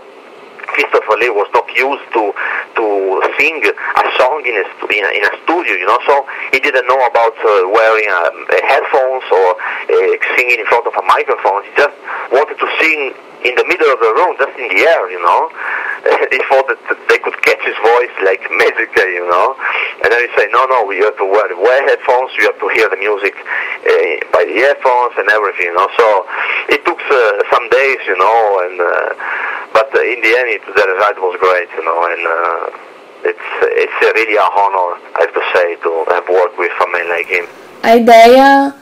[0.65, 2.33] Christopher Lee was not used to
[2.75, 2.85] to
[3.37, 6.87] sing a song in a, in a, in a studio, you know, so he didn't
[6.89, 8.33] know about uh, wearing uh,
[8.65, 11.63] headphones or uh, singing in front of a microphone.
[11.63, 11.95] He just
[12.33, 13.13] wanted to sing
[13.45, 15.49] in the middle of the room, just in the air, you know.
[16.33, 19.53] he thought that they could catch his voice like magically, you know.
[20.01, 22.69] And then he said, no, no, you have to wear, wear headphones, you have to
[22.73, 25.89] hear the music uh, by the headphones and everything, you know.
[25.93, 26.25] So
[26.73, 29.13] it took uh, some days, you know, and uh,
[29.73, 33.97] but in the end, it, the result was great, you know, and uh, it's it's
[34.01, 37.45] really a honor, I have to say, to have worked with a man like him.
[37.83, 38.73] A ideia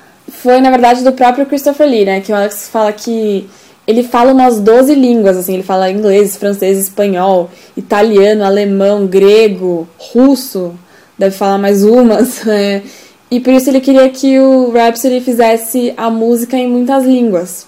[0.41, 2.21] foi, na verdade, do próprio Christopher Lee, né?
[2.21, 3.49] Que o Alex fala que
[3.85, 10.73] ele fala umas 12 línguas, assim, ele fala inglês, francês, espanhol, italiano, alemão, grego, russo,
[11.17, 12.81] deve falar mais umas, né?
[13.29, 17.65] E por isso ele queria que o Rhapsody fizesse a música em muitas línguas.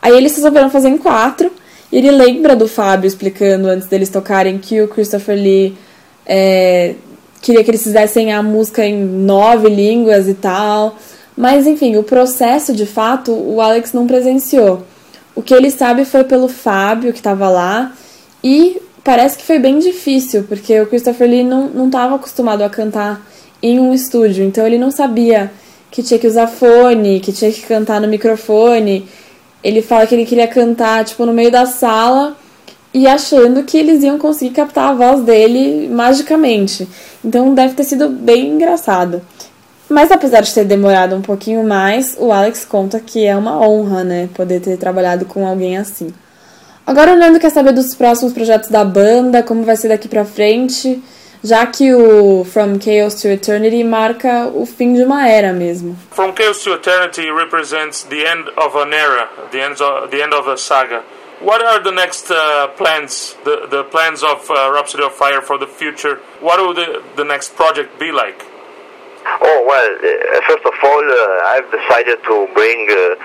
[0.00, 1.50] Aí eles resolveram fazer em quatro,
[1.90, 5.76] e ele lembra do Fábio explicando antes deles tocarem que o Christopher Lee
[6.24, 6.94] é,
[7.40, 10.96] queria que eles fizessem a música em nove línguas e tal.
[11.36, 14.82] Mas enfim, o processo de fato o Alex não presenciou.
[15.38, 17.92] O que ele sabe foi pelo Fábio que estava lá
[18.42, 23.24] e parece que foi bem difícil, porque o Christopher Lee não estava acostumado a cantar
[23.62, 25.52] em um estúdio, então ele não sabia
[25.92, 29.08] que tinha que usar fone, que tinha que cantar no microfone.
[29.62, 32.36] Ele fala que ele queria cantar tipo no meio da sala
[32.92, 36.88] e achando que eles iam conseguir captar a voz dele magicamente.
[37.24, 39.22] Então deve ter sido bem engraçado.
[39.88, 44.04] Mas apesar de ter demorado um pouquinho mais, o Alex conta que é uma honra,
[44.04, 46.12] né, poder ter trabalhado com alguém assim.
[46.86, 50.24] Agora o Nando quer saber dos próximos projetos da banda, como vai ser daqui pra
[50.24, 51.02] frente,
[51.42, 55.96] já que o From Chaos to Eternity marca o fim de uma era mesmo.
[56.10, 60.34] From Chaos to Eternity represents the end of an era, the end of, the end
[60.34, 61.02] of a saga.
[61.40, 65.56] What are the next uh, plans, the, the plans of uh, Rhapsody of Fire for
[65.56, 66.20] the future?
[66.40, 68.44] What will the, the next project be like?
[69.26, 73.18] Oh well, uh, first of all, uh, I've decided to bring uh,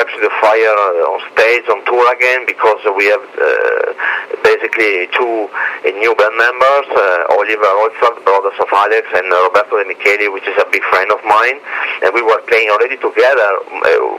[0.00, 0.76] Rhapsody Fire
[1.12, 3.92] on stage on tour again because we have uh,
[4.40, 9.84] basically two uh, new band members, uh, Oliver Olford, brothers of Alex, and Roberto De
[9.84, 11.60] Micheli, which is a big friend of mine.
[12.00, 13.50] And we were playing already together.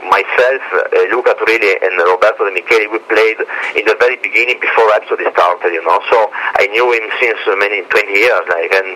[0.06, 0.62] Myself,
[1.10, 3.42] Luca Turilli, and Roberto De Micheli, we played
[3.74, 5.98] in the very beginning before Rhapsody started, you know.
[6.10, 8.94] So I knew him since many 20 years, like, and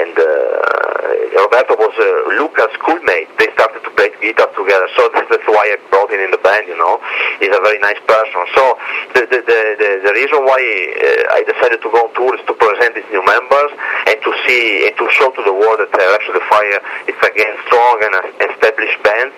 [0.00, 3.28] and uh, Roberto was uh, Luca's schoolmate.
[3.36, 6.68] They started to play guitar together, so that's, why I brought him in the band.
[6.68, 7.00] You know,
[7.40, 8.40] he's a very nice person.
[8.54, 8.62] So
[9.14, 12.44] the the the, the, the reason why uh, I decided to go on tour is
[12.46, 13.70] to present these new members
[14.08, 16.80] and to see and to show to the world that uh, Rhapsody of Fire
[17.10, 19.32] is again strong and an established band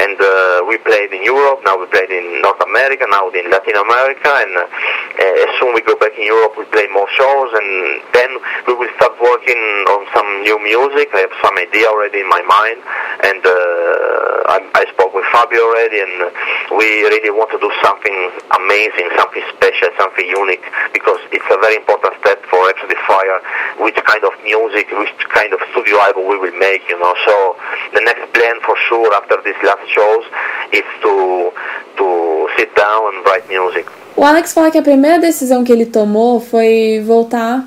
[0.00, 1.60] and uh, we played in Europe.
[1.64, 3.04] Now we played in North America.
[3.10, 6.88] Now in Latin America, and uh, as soon we go back in Europe, we play
[6.88, 8.30] more shows, and then
[8.66, 9.60] we will start working
[9.92, 11.12] on some new music.
[11.12, 12.80] I have some idea already in my mind,
[13.28, 16.32] and uh, I, I spoke with Fabio already, and
[16.72, 18.16] we really want to do something
[18.56, 20.64] amazing, something special, something unique,
[20.96, 23.38] because it's a very important step for Rhapsody Fire.
[23.84, 27.14] Which kind of music, which kind of studio album we will make, you know.
[27.26, 27.56] So
[27.92, 30.24] the next plan for sure after this last shows
[30.72, 31.52] is to
[31.96, 33.86] to sit down and write music.
[34.16, 37.64] O Alex fala que a primeira decisão que ele tomou foi voltar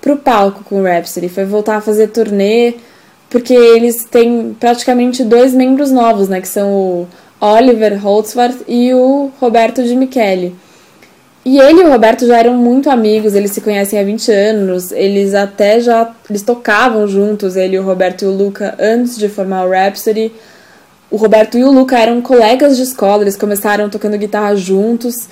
[0.00, 2.74] pro palco com o Rhapsody, foi voltar a fazer turnê,
[3.28, 7.08] porque eles têm praticamente dois membros novos, né, que são o
[7.40, 10.54] Oliver Holtzworth e o Roberto de Michele.
[11.44, 14.90] E ele e o Roberto já eram muito amigos, eles se conhecem há 20 anos,
[14.90, 19.64] eles até já eles tocavam juntos, ele, o Roberto e o Luca, antes de formar
[19.64, 20.32] o Rhapsody.
[21.10, 25.28] O Roberto e o Luca eram colegas de escola, eles começaram tocando guitarra juntos.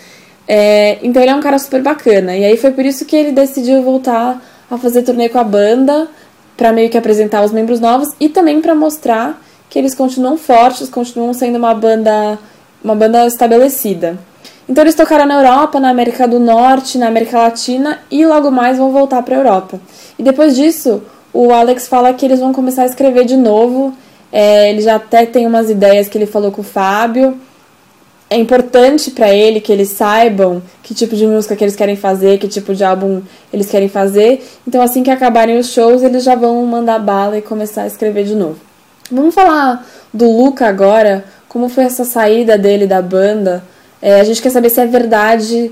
[0.47, 2.37] É, então ele é um cara super bacana.
[2.37, 6.09] E aí foi por isso que ele decidiu voltar a fazer turnê com a banda,
[6.57, 10.89] para meio que apresentar os membros novos e também para mostrar que eles continuam fortes,
[10.89, 12.39] continuam sendo uma banda,
[12.83, 14.18] uma banda estabelecida.
[14.68, 18.79] Então eles tocaram na Europa, na América do Norte, na América Latina e logo mais
[18.79, 19.81] vão voltar para a Europa.
[20.18, 21.03] E depois disso,
[21.33, 23.93] o Alex fala que eles vão começar a escrever de novo.
[24.37, 27.39] É, ele já até tem umas ideias que ele falou com o Fábio.
[28.28, 32.39] É importante para ele que eles saibam que tipo de música que eles querem fazer,
[32.39, 33.22] que tipo de álbum
[33.53, 34.45] eles querem fazer.
[34.66, 38.24] Então assim que acabarem os shows, eles já vão mandar bala e começar a escrever
[38.24, 38.57] de novo.
[39.09, 43.62] Vamos falar do Luca agora, como foi essa saída dele da banda.
[44.03, 45.70] É, a gente quer saber se é verdade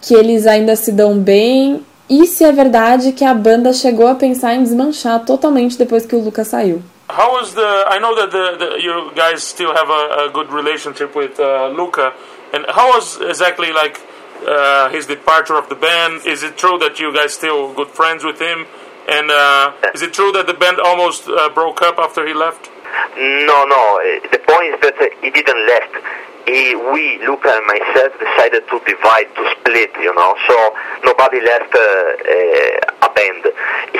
[0.00, 4.14] que eles ainda se dão bem e se é verdade que a banda chegou a
[4.14, 6.80] pensar em desmanchar totalmente depois que o Luca saiu.
[7.10, 7.84] How was the?
[7.88, 11.68] I know that the, the you guys still have a, a good relationship with uh,
[11.68, 12.12] Luca,
[12.52, 13.98] and how was exactly like
[14.46, 16.26] uh, his departure of the band?
[16.26, 18.66] Is it true that you guys still good friends with him?
[19.08, 22.68] And uh, is it true that the band almost uh, broke up after he left?
[23.16, 23.82] No, no.
[24.30, 26.27] The point is that he didn't left.
[26.48, 30.32] He, we, Luca and myself, decided to divide, to split, you know.
[30.48, 30.56] So
[31.04, 33.44] nobody left uh, uh, a band.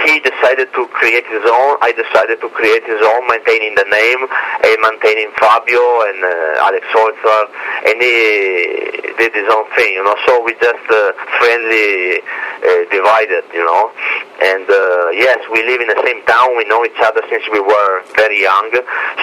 [0.09, 1.77] He decided to create his own.
[1.85, 4.25] I decided to create his own, maintaining the name,
[4.65, 7.43] and maintaining Fabio and uh, Alex Holzer,
[7.85, 10.17] and he did his own thing, you know.
[10.25, 13.93] So we just uh, friendly uh, divided, you know.
[14.41, 16.57] And uh, yes, we live in the same town.
[16.57, 18.71] We know each other since we were very young.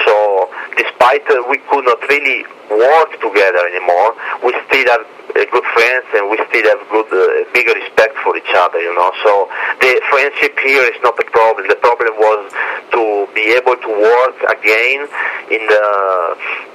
[0.06, 6.06] So despite uh, we could not really work together anymore, we still uh, good friends
[6.14, 9.12] and we still have good, uh, big respect for each other, you know.
[9.24, 9.50] So
[9.82, 11.68] the friendship here is not the problem.
[11.68, 12.52] The problem was
[12.92, 15.08] to be able to work again
[15.52, 15.86] in the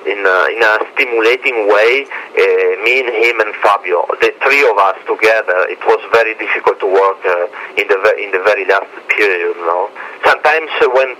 [0.07, 2.07] in a, in a stimulating way.
[2.35, 6.81] Uh, me and him and Fabio, the three of us together, it was very difficult
[6.81, 9.91] to work uh, in the in the very last period, you know.
[10.25, 11.17] Sometimes uh, when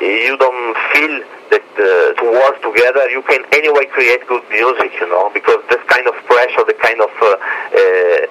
[0.00, 5.08] you don't feel that uh, to work together, you can anyway create good music, you
[5.08, 8.24] know, because this kind of pressure, the kind of uh, uh,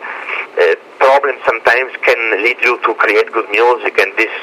[0.61, 4.33] uh, problem sometimes can lead you to create good music, and this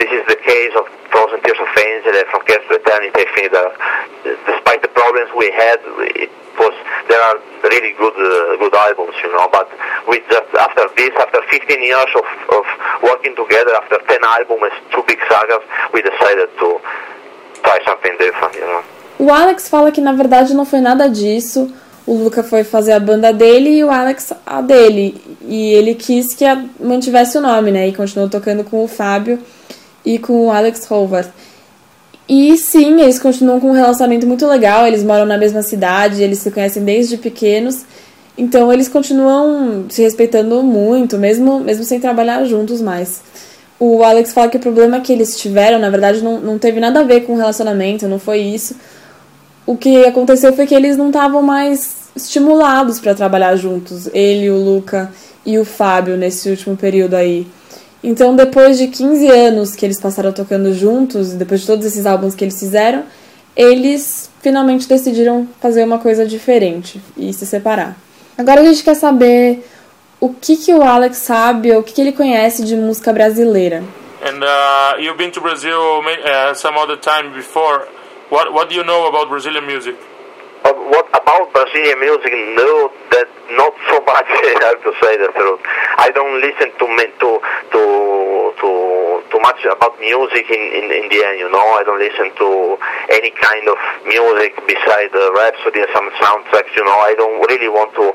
[0.00, 3.20] this is the case of Frozen Tears of Angel and From Chaos to Eternity.
[3.20, 5.76] I think that uh, despite the problems we had,
[6.16, 6.72] it was
[7.04, 7.36] there are
[7.68, 9.44] really good uh, good albums, you know.
[9.52, 9.68] But
[10.08, 12.64] we just after this, after 15 years of, of
[13.04, 15.60] working together, after 10 albums, two big sagas,
[15.92, 16.80] we decided to
[19.18, 21.70] O Alex fala que na verdade não foi nada disso.
[22.06, 25.20] O Luca foi fazer a banda dele e o Alex a dele.
[25.42, 27.86] E ele quis que a- mantivesse o nome, né?
[27.88, 29.38] E continuou tocando com o Fábio
[30.04, 31.28] e com o Alex Howard.
[32.28, 34.86] E sim, eles continuam com um relacionamento muito legal.
[34.86, 37.84] Eles moram na mesma cidade, eles se conhecem desde pequenos.
[38.38, 43.20] Então eles continuam se respeitando muito, mesmo, mesmo sem trabalhar juntos mais.
[43.80, 47.00] O Alex fala que o problema que eles tiveram, na verdade, não, não teve nada
[47.00, 48.76] a ver com o relacionamento, não foi isso.
[49.64, 54.56] O que aconteceu foi que eles não estavam mais estimulados para trabalhar juntos, ele, o
[54.56, 55.10] Luca
[55.46, 57.46] e o Fábio, nesse último período aí.
[58.04, 62.34] Então, depois de 15 anos que eles passaram tocando juntos, depois de todos esses álbuns
[62.34, 63.04] que eles fizeram,
[63.56, 67.96] eles finalmente decidiram fazer uma coisa diferente e se separar.
[68.36, 69.66] Agora a gente quer saber
[70.20, 73.82] o que, que o Alex sabe, ou o que, que ele conhece de música brasileira.
[74.22, 76.10] And uh, you've been to Brazil ma-
[76.50, 77.88] uh, some other time before.
[78.28, 79.96] What what do you know about Brazilian music?
[80.62, 82.30] Uh, what about Brazilian music?
[82.54, 84.26] No, that not so much.
[84.28, 85.60] I have to say the truth.
[85.96, 87.40] I don't listen to me- to
[87.72, 87.82] to
[88.60, 88.68] to
[89.30, 91.38] too much about music in, in in the end.
[91.38, 92.48] You know, I don't listen to
[93.10, 93.76] any kind of
[94.06, 96.74] music beside the Rhapsody and some soundtracks.
[96.76, 98.12] You know, I don't really want to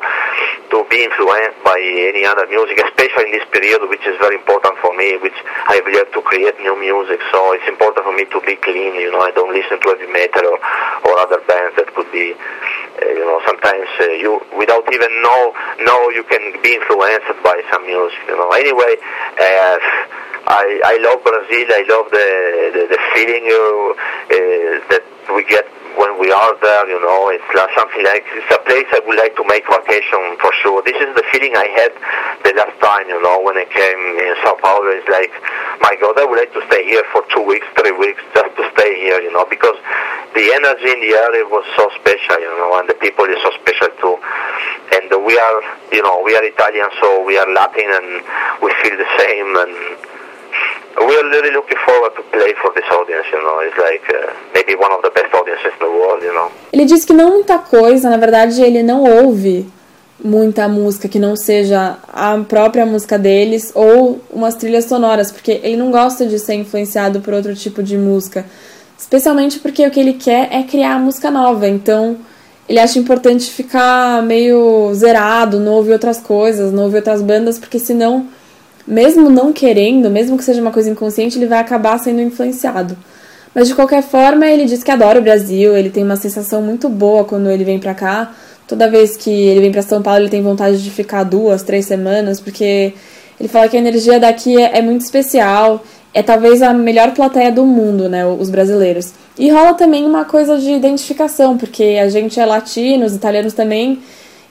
[0.75, 4.75] to be influenced by any other music, especially in this period, which is very important
[4.83, 5.37] for me, which
[5.71, 7.21] I really have to create new music.
[7.31, 8.95] So it's important for me to be clean.
[8.95, 10.59] You know, I don't listen to heavy metal or,
[11.07, 12.35] or other bands that could be
[12.95, 15.53] uh, you know, sometimes uh, you, without even know,
[15.83, 18.19] know you can be influenced by some music.
[18.27, 18.49] You know.
[18.55, 18.95] Anyway,
[19.35, 19.77] uh,
[20.47, 21.67] I I love Brazil.
[21.73, 22.27] I love the
[22.73, 25.65] the, the feeling uh, uh, that we get
[25.97, 26.85] when we are there.
[26.85, 30.37] You know, it's like something like it's a place I would like to make vacation
[30.37, 30.85] for sure.
[30.85, 31.91] This is the feeling I had
[32.45, 33.09] the last time.
[33.09, 35.33] You know, when I came in Sao Paulo, it's like,
[35.81, 38.63] my God, I would like to stay here for two weeks, three weeks, just to
[38.77, 39.17] stay here.
[39.17, 39.81] You know, because
[40.37, 42.37] the energy in the area was so special.
[42.37, 44.15] You know, and the people is so special too.
[44.93, 45.57] And we are,
[45.89, 48.21] you know, we are Italian, so we are Latin, and
[48.61, 49.73] we feel the same, and
[50.97, 53.27] we are really looking forward to play for this audience.
[53.31, 56.23] You know, it's like uh, maybe one of the best audiences in the world.
[56.23, 56.51] You know.
[56.71, 59.67] Ele diz que não muita coisa, na verdade ele não ouve
[60.23, 65.77] muita música que não seja a própria música deles ou umas trilhas sonoras, porque ele
[65.77, 68.45] não gosta de ser influenciado por outro tipo de música,
[68.97, 71.67] especialmente porque o que ele quer é criar música nova.
[71.67, 72.17] Então,
[72.67, 77.77] ele acha importante ficar meio zerado, não ouvir outras coisas, não ouvir outras bandas, porque
[77.77, 78.27] senão,
[78.87, 82.95] mesmo não querendo, mesmo que seja uma coisa inconsciente, ele vai acabar sendo influenciado.
[83.53, 86.89] Mas de qualquer forma, ele diz que adora o Brasil, ele tem uma sensação muito
[86.89, 88.33] boa quando ele vem pra cá.
[88.67, 91.85] Toda vez que ele vem pra São Paulo, ele tem vontade de ficar duas, três
[91.85, 92.93] semanas, porque
[93.39, 95.83] ele fala que a energia daqui é, é muito especial.
[96.13, 98.25] É talvez a melhor plateia do mundo, né?
[98.25, 99.13] Os brasileiros.
[99.37, 103.99] E rola também uma coisa de identificação, porque a gente é latino, os italianos também.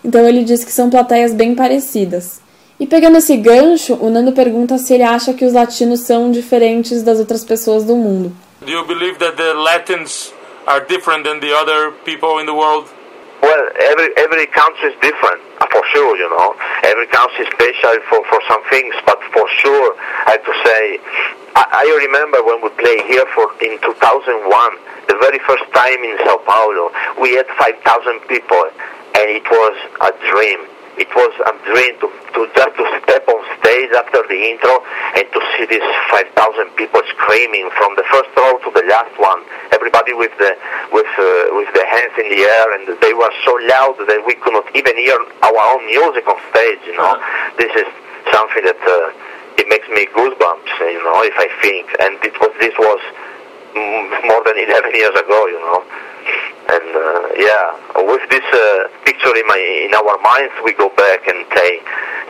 [0.05, 2.44] Então ele diz que são plateias bem parecidas.
[2.79, 7.05] E pegando esse gancho, o Nando pergunta se ele acha que os latinos são diferentes
[7.05, 8.33] das outras pessoas do mundo.
[8.61, 10.33] Do you believe that the Latins
[10.67, 12.89] are different than the other people in the world?
[13.43, 16.17] Well, every every country is different, uh, for sure.
[16.17, 19.95] You know, every country is special for for some things, but for sure,
[20.27, 20.99] I have to say,
[21.55, 26.17] I, I remember when we played here for in 2001, the very first time in
[26.25, 28.65] Sao Paulo, we had 5,000 people,
[29.15, 30.74] and it was a dream.
[30.95, 34.79] It was a dream to, to just to step on stage after the intro
[35.19, 36.31] and to see these 5,000
[36.79, 39.43] people screaming from the first row to the last one.
[39.75, 40.55] Everybody with the
[40.95, 44.39] with uh, with their hands in the air, and they were so loud that we
[44.39, 46.79] could not even hear our own music on stage.
[46.87, 47.19] You know,
[47.59, 47.89] this is
[48.31, 50.73] something that uh, it makes me goosebumps.
[50.79, 53.03] You know, if I think, and it was this was
[54.31, 55.47] more than 11 years ago.
[55.51, 55.83] You know.
[56.65, 57.77] And uh, yeah,
[58.09, 61.81] with this uh, picture in my in our minds, we go back and play,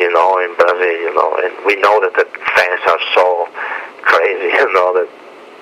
[0.01, 3.47] you know, in Brazil, you know, and we know that the fans are so
[4.03, 5.09] crazy, you know, that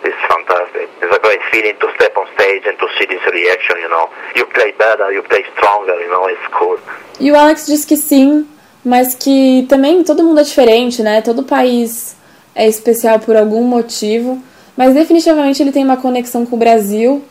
[0.05, 0.89] it's fantastic.
[1.01, 4.09] It's a great feeling to step on stage and to see this reaction, you know.
[4.35, 6.79] You play better, you play stronger, you know, it's cool.
[7.21, 8.49] E o Alex diz que sim,
[8.85, 11.23] mas que também todo mundo é diferente, né?
[11.23, 12.17] Todo país
[12.55, 14.43] é especial por algum motivo,
[14.77, 17.23] mas definitivamente ele tem uma conexão com o Brasil.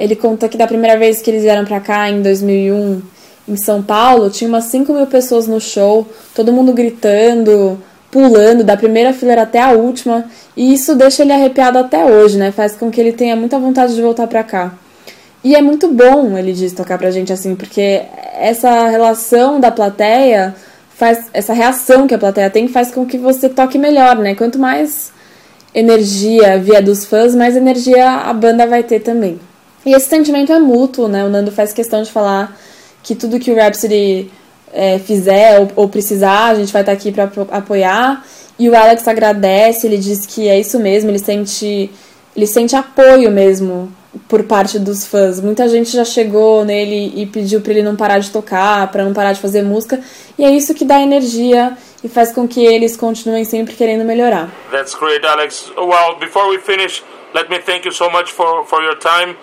[0.00, 3.02] Ele conta que da primeira vez que eles vieram pra cá, em 2001,
[3.46, 7.78] em São Paulo, tinha umas 5 mil pessoas no show, todo mundo gritando,
[8.10, 10.24] pulando, da primeira fileira até a última,
[10.56, 12.50] e isso deixa ele arrepiado até hoje, né?
[12.50, 14.72] Faz com que ele tenha muita vontade de voltar pra cá.
[15.44, 18.00] E é muito bom, ele diz, tocar pra gente assim, porque
[18.38, 20.54] essa relação da plateia
[20.94, 24.34] faz essa reação que a plateia tem faz com que você toque melhor, né?
[24.34, 25.12] Quanto mais
[25.74, 29.38] energia via dos fãs, mais energia a banda vai ter também.
[29.84, 31.24] E esse sentimento é mútuo, né?
[31.24, 32.56] O Nando faz questão de falar
[33.02, 34.30] que tudo que o Rhapsody
[34.72, 38.24] é, fizer ou, ou, precisar, a gente vai estar aqui para apoiar.
[38.58, 41.90] E o Alex agradece, ele diz que é isso mesmo, ele sente,
[42.36, 43.90] ele sente apoio mesmo
[44.28, 45.40] por parte dos fãs.
[45.40, 49.14] Muita gente já chegou nele e pediu para ele não parar de tocar, para não
[49.14, 50.00] parar de fazer música,
[50.38, 54.50] e é isso que dá energia e faz com que eles continuem sempre querendo melhorar.
[54.70, 55.72] That's great, Alex.
[55.76, 57.02] Well, before we finish,
[57.34, 59.36] let me thank you so much for for your time.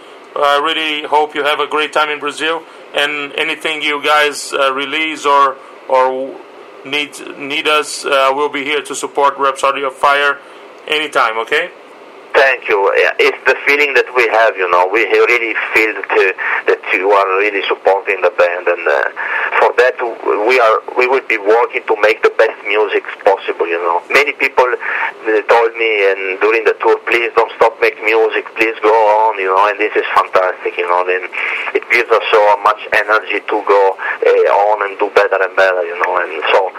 [0.43, 2.63] I really hope you have a great time in Brazil.
[2.93, 5.57] And anything you guys uh, release or
[5.89, 6.37] or
[6.85, 10.39] need need us, uh, we'll be here to support Rhapsody of Fire
[10.87, 11.37] anytime.
[11.39, 11.71] Okay.
[12.37, 12.77] Thank you.
[13.17, 14.85] It's the feeling that we have, you know.
[14.93, 19.09] We really feel that, uh, that you are really supporting the band, and uh,
[19.57, 19.97] for that
[20.45, 23.65] we are we will be working to make the best music possible.
[23.65, 28.05] You know, many people uh, told me and during the tour, please don't stop making
[28.05, 29.41] music, please go on.
[29.41, 30.77] You know, and this is fantastic.
[30.77, 31.25] You know, then
[31.73, 35.81] it gives us so much energy to go uh, on and do better and better.
[35.89, 36.69] You know, and so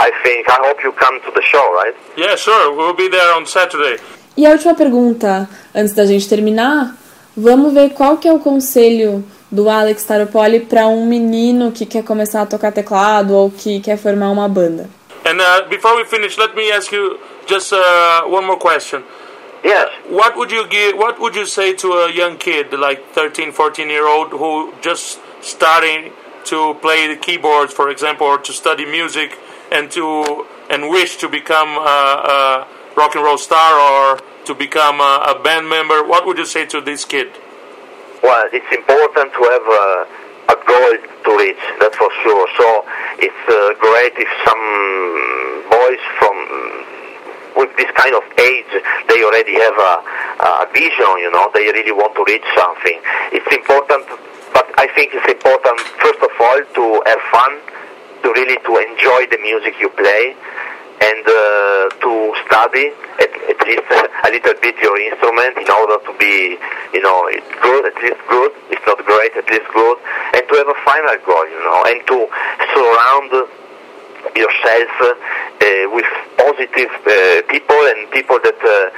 [0.00, 1.92] I think I hope you come to the show, right?
[2.16, 2.72] Yeah, sure.
[2.72, 4.00] We'll be there on Saturday.
[4.36, 6.94] E a última pergunta, antes da gente terminar,
[7.34, 12.04] vamos ver qual que é o conselho do Alex Taropoli para um menino que quer
[12.04, 14.90] começar a tocar teclado ou que quer formar uma banda.
[15.24, 19.02] And uh, before we finish, let me ask you just uh, one more question.
[19.64, 19.88] Yes.
[20.10, 20.96] What would you give?
[20.98, 25.18] What would you say to a young kid, like 13, 14 year old, who just
[25.40, 26.12] starting
[26.44, 29.38] to play the keyboards, for example, or to study music,
[29.72, 35.00] and to and wish to become a, a rock and roll star or to become
[35.00, 36.02] a, a band member?
[36.02, 37.28] What would you say to this kid?
[38.22, 39.86] Well, it's important to have a,
[40.50, 40.92] a goal
[41.24, 42.48] to reach, that's for sure.
[42.56, 42.84] So
[43.18, 44.64] it's uh, great if some
[45.70, 46.36] boys from
[47.56, 48.68] with this kind of age,
[49.08, 49.94] they already have a,
[50.64, 53.00] a vision, you know, they really want to reach something.
[53.32, 54.04] It's important,
[54.52, 57.52] but I think it's important, first of all, to have fun,
[58.22, 60.36] to really to enjoy the music you play
[61.00, 62.12] and uh, to
[62.46, 66.56] study at, at least a little bit your instrument in order to be,
[66.94, 68.52] you know, it's good, at least good.
[68.70, 69.98] It's not great, at least good,
[70.34, 72.18] and to have a final goal, you know, and to
[72.72, 73.30] surround
[74.34, 78.90] yourself uh, with positive uh, people and people that uh,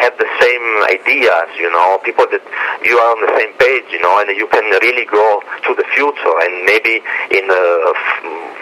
[0.00, 2.42] have the same ideas, you know, people that
[2.82, 5.86] you are on the same page, you know, and you can really go to the
[5.94, 7.56] future and maybe in uh,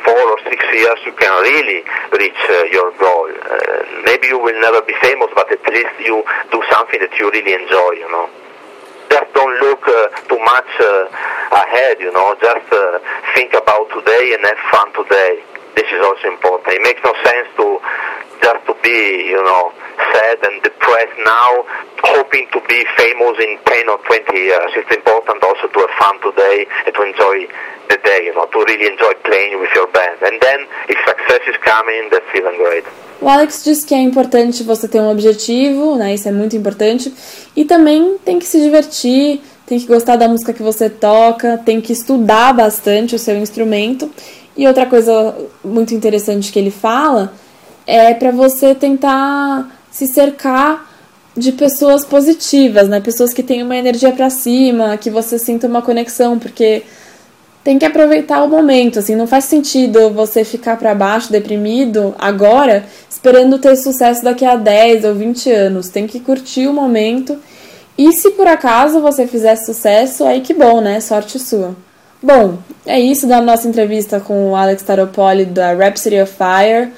[0.04, 1.84] four or six years you can really
[2.18, 3.28] reach uh, your goal.
[3.30, 7.30] Uh, maybe you will never be famous, but at least you do something that you
[7.30, 8.28] really enjoy, you know
[9.12, 11.04] just don't look uh, too much uh,
[11.52, 12.34] ahead, you know.
[12.40, 12.98] Just uh,
[13.34, 15.44] think about today and have fun today.
[15.74, 16.68] This is also important.
[16.74, 17.80] It makes no sense to
[18.42, 19.72] just to be, you know,
[20.12, 21.62] sad and depressed now,
[22.02, 24.70] hoping to be famous in 10 or 20 years.
[24.74, 27.46] It's important also to have fun today and to enjoy
[27.88, 30.18] the day, you know, to really enjoy playing with your band.
[30.22, 32.84] And then, if success is coming, that's even great.
[33.20, 36.14] O Alex diz que é importante você ter um objetivo, né?
[36.14, 37.14] Isso é muito importante.
[37.54, 41.80] E também tem que se divertir, tem que gostar da música que você toca, tem
[41.80, 44.10] que estudar bastante o seu instrumento.
[44.56, 45.34] E outra coisa
[45.64, 47.32] muito interessante que ele fala
[47.86, 50.90] é para você tentar se cercar
[51.36, 53.00] de pessoas positivas, né?
[53.00, 56.82] Pessoas que têm uma energia para cima, que você sinta uma conexão, porque
[57.64, 62.84] tem que aproveitar o momento, assim, não faz sentido você ficar para baixo, deprimido agora,
[63.08, 65.88] esperando ter sucesso daqui a 10 ou 20 anos.
[65.88, 67.38] Tem que curtir o momento.
[67.96, 71.00] E se por acaso você fizer sucesso, aí que bom, né?
[71.00, 71.76] Sorte sua.
[72.22, 76.92] Bom, é isso da nossa entrevista com o Alex Taropoli da Rhapsody of Fire.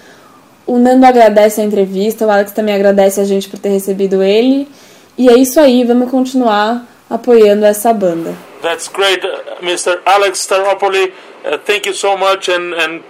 [0.66, 4.68] O Nando agradece a entrevista, o Alex também agradece a gente por ter recebido ele.
[5.16, 8.34] E é isso aí, vamos continuar apoiando essa banda.
[8.60, 10.00] That's great, uh, Mr.
[10.04, 11.12] Alex Staropoli.
[11.44, 13.02] Uh, thank you so much, and, and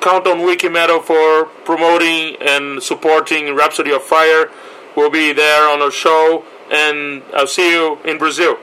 [0.00, 4.50] count on Wikimetal for promoting and supporting Rhapsody of Fire.
[4.96, 8.56] We'll be there on a show, and I'll see you in Brazil.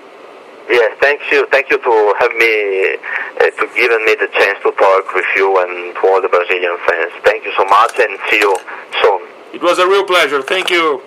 [0.69, 2.97] Yes, thank you, thank you to have me,
[3.39, 6.77] uh, to given me the chance to talk with you and to all the Brazilian
[6.85, 7.11] fans.
[7.23, 8.55] Thank you so much, and see you
[9.01, 9.21] soon.
[9.53, 10.41] It was a real pleasure.
[10.41, 11.01] Thank you.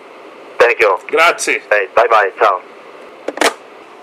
[0.58, 0.98] Thank you.
[1.08, 1.60] Grazie.
[1.68, 2.32] Bye bye.
[2.38, 2.62] Ciao.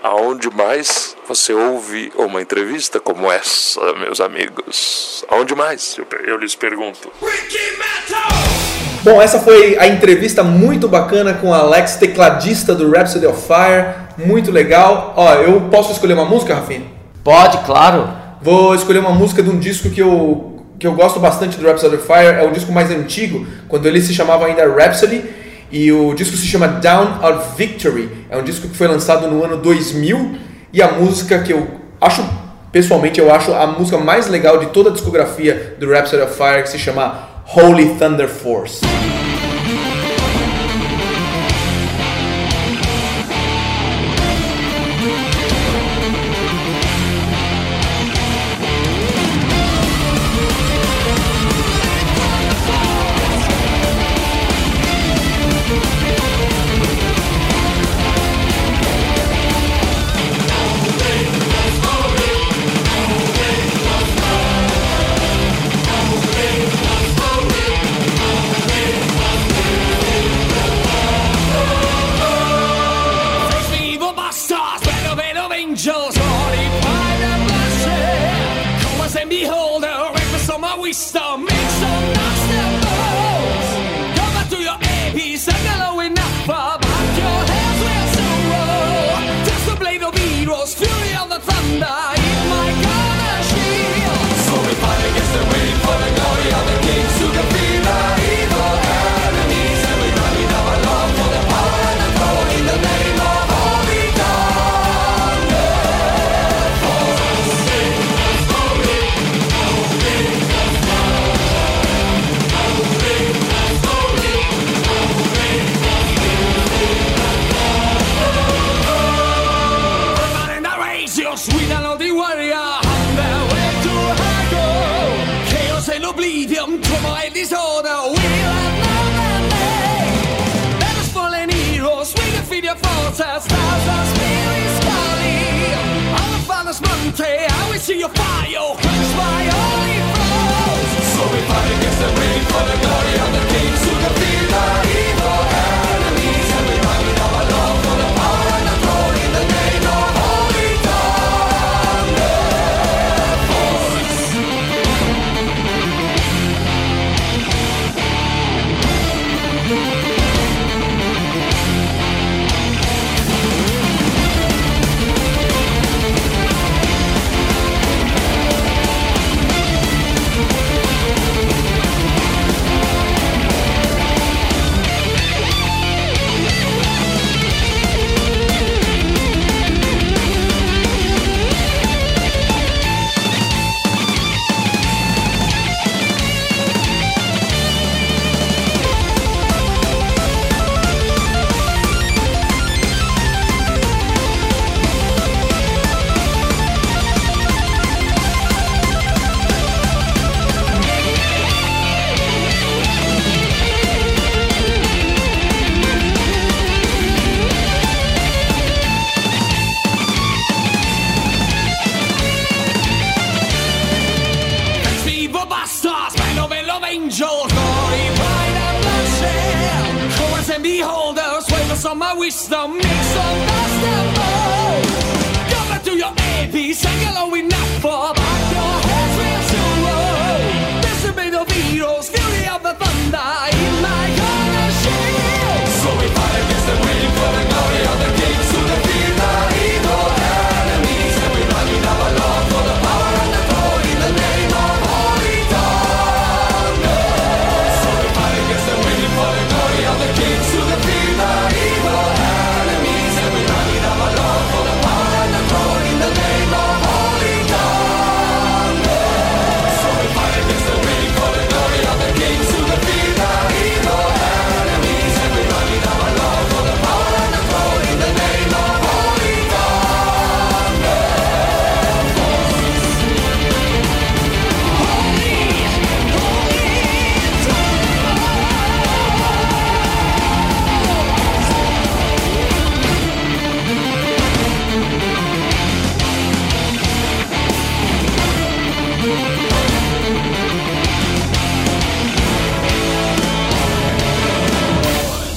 [0.00, 5.24] Aonde mais você ouve uma entrevista como essa, meus amigos?
[5.28, 5.98] Aonde mais?
[5.98, 7.12] Eu, eu lhes pergunto.
[9.02, 14.07] Bom, essa foi a entrevista muito bacana com o Alex, tecladista do Rhapsody of Fire.
[14.18, 15.14] Muito legal.
[15.16, 16.82] Ó, eu posso escolher uma música, Rafinha?
[17.22, 18.08] Pode, claro.
[18.42, 21.96] Vou escolher uma música de um disco que eu, que eu gosto bastante do Rhapsody
[21.96, 22.40] of Fire.
[22.40, 25.22] É o disco mais antigo, quando ele se chamava ainda Rhapsody.
[25.70, 28.08] E o disco se chama Down of Victory.
[28.28, 30.38] É um disco que foi lançado no ano 2000.
[30.72, 31.66] E a música que eu
[32.00, 32.24] acho,
[32.72, 36.62] pessoalmente, eu acho a música mais legal de toda a discografia do Rhapsody of Fire,
[36.62, 38.80] que se chama Holy Thunder Force.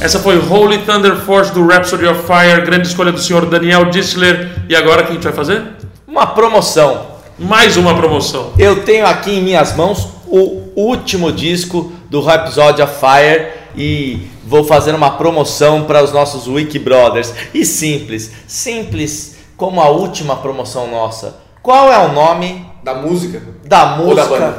[0.01, 4.63] Essa foi Holy Thunder Force do Rhapsody of Fire, grande escolha do senhor Daniel Dissler.
[4.67, 5.63] E agora o que a gente vai fazer?
[6.07, 7.05] Uma promoção.
[7.37, 8.51] Mais uma promoção.
[8.57, 14.63] Eu tenho aqui em minhas mãos o último disco do Rhapsody of Fire e vou
[14.63, 17.31] fazer uma promoção para os nossos Wiki Brothers.
[17.53, 21.35] E simples, simples como a última promoção nossa.
[21.61, 23.39] Qual é o nome Da música.
[23.63, 24.39] da Ou da música?
[24.39, 24.57] banda?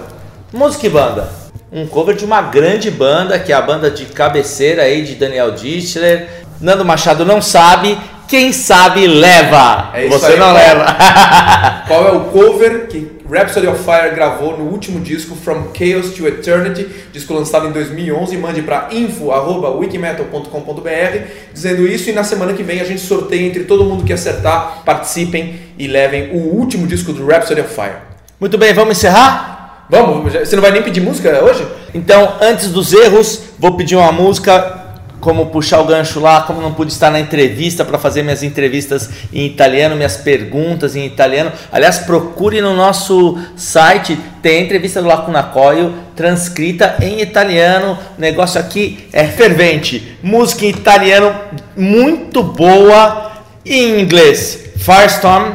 [0.52, 1.41] Música e banda.
[1.74, 5.52] Um cover de uma grande banda, que é a banda de cabeceira aí de Daniel
[5.52, 6.28] Dichler.
[6.60, 7.96] Nando Machado não sabe,
[8.28, 9.88] quem sabe leva.
[9.94, 10.84] É isso Você aí, não leva.
[11.88, 16.28] Qual é o cover que Rhapsody of Fire gravou no último disco From Chaos to
[16.28, 18.36] Eternity, disco lançado em 2011.
[18.36, 21.18] Mande para info@wikimetal.com.br
[21.54, 24.82] dizendo isso e na semana que vem a gente sorteia entre todo mundo que acertar,
[24.84, 27.96] participem e levem o último disco do Rhapsody of Fire.
[28.38, 29.51] Muito bem, vamos encerrar?
[29.92, 31.66] Vamos, você não vai nem pedir música hoje?
[31.92, 34.80] Então, antes dos erros, vou pedir uma música.
[35.20, 39.10] Como puxar o gancho lá, como não pude estar na entrevista para fazer minhas entrevistas
[39.32, 41.52] em italiano, minhas perguntas em italiano.
[41.70, 47.98] Aliás, procure no nosso site, tem a entrevista do Lacuna Coil transcrita em italiano.
[48.16, 50.16] O negócio aqui é fervente.
[50.22, 51.34] Música em italiano
[51.76, 53.30] muito boa.
[53.64, 55.52] Em inglês, Firestorm.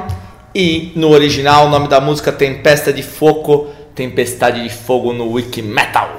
[0.53, 3.75] E no original, o nome da música Tempesta de Fogo.
[3.97, 6.15] Tempestade de Fogo no Wiki Metal.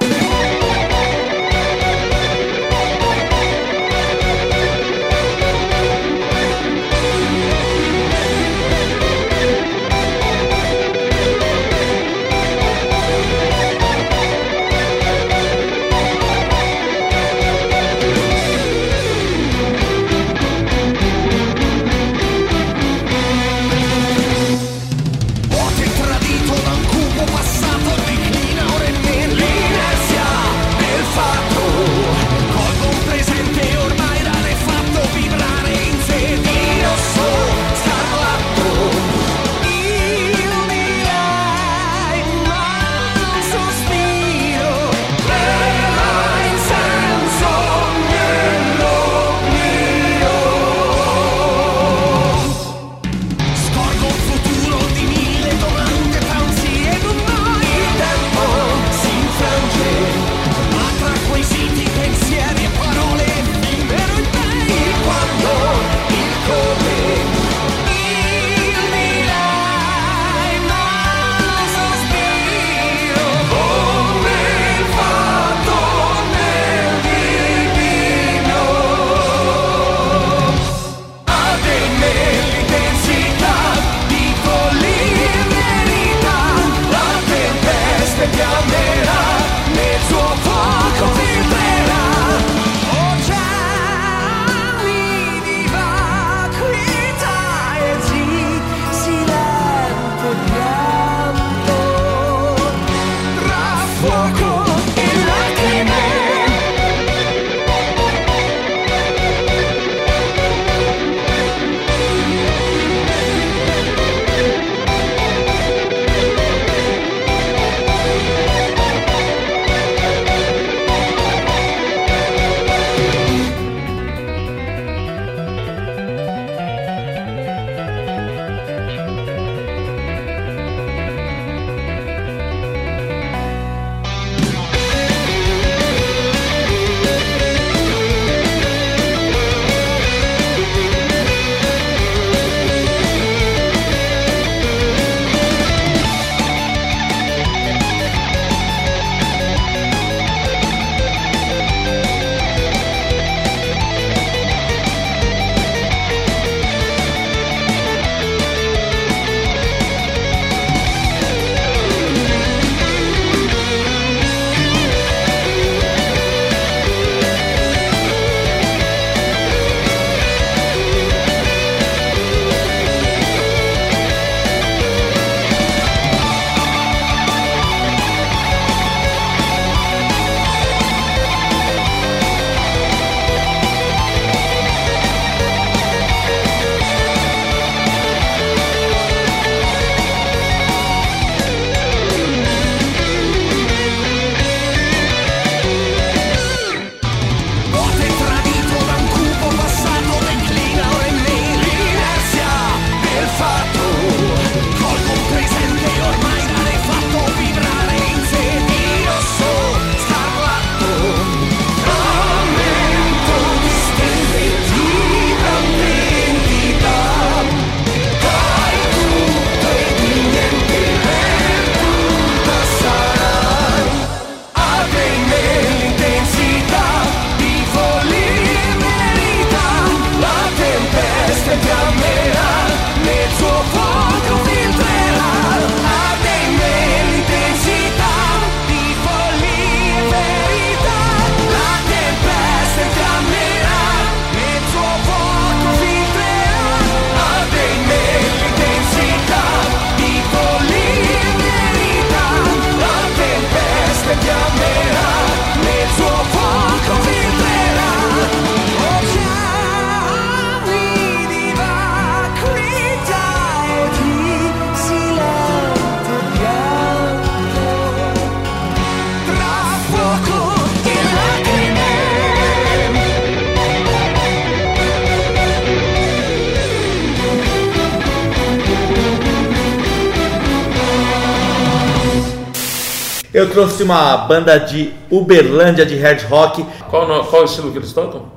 [283.59, 286.65] Trouxe uma banda de Uberlândia de hard rock.
[286.89, 288.31] Qual, no- qual o estilo que eles tocam?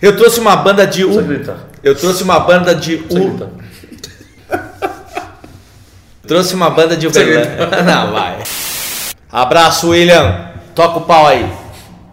[0.00, 1.10] Eu trouxe uma banda de U...
[1.82, 3.48] Eu trouxe uma banda de U...
[6.28, 7.66] Trouxe uma banda de Uberlândia.
[7.82, 8.38] Não, vai.
[9.32, 10.50] Abraço, William.
[10.76, 11.50] Toca o pau aí.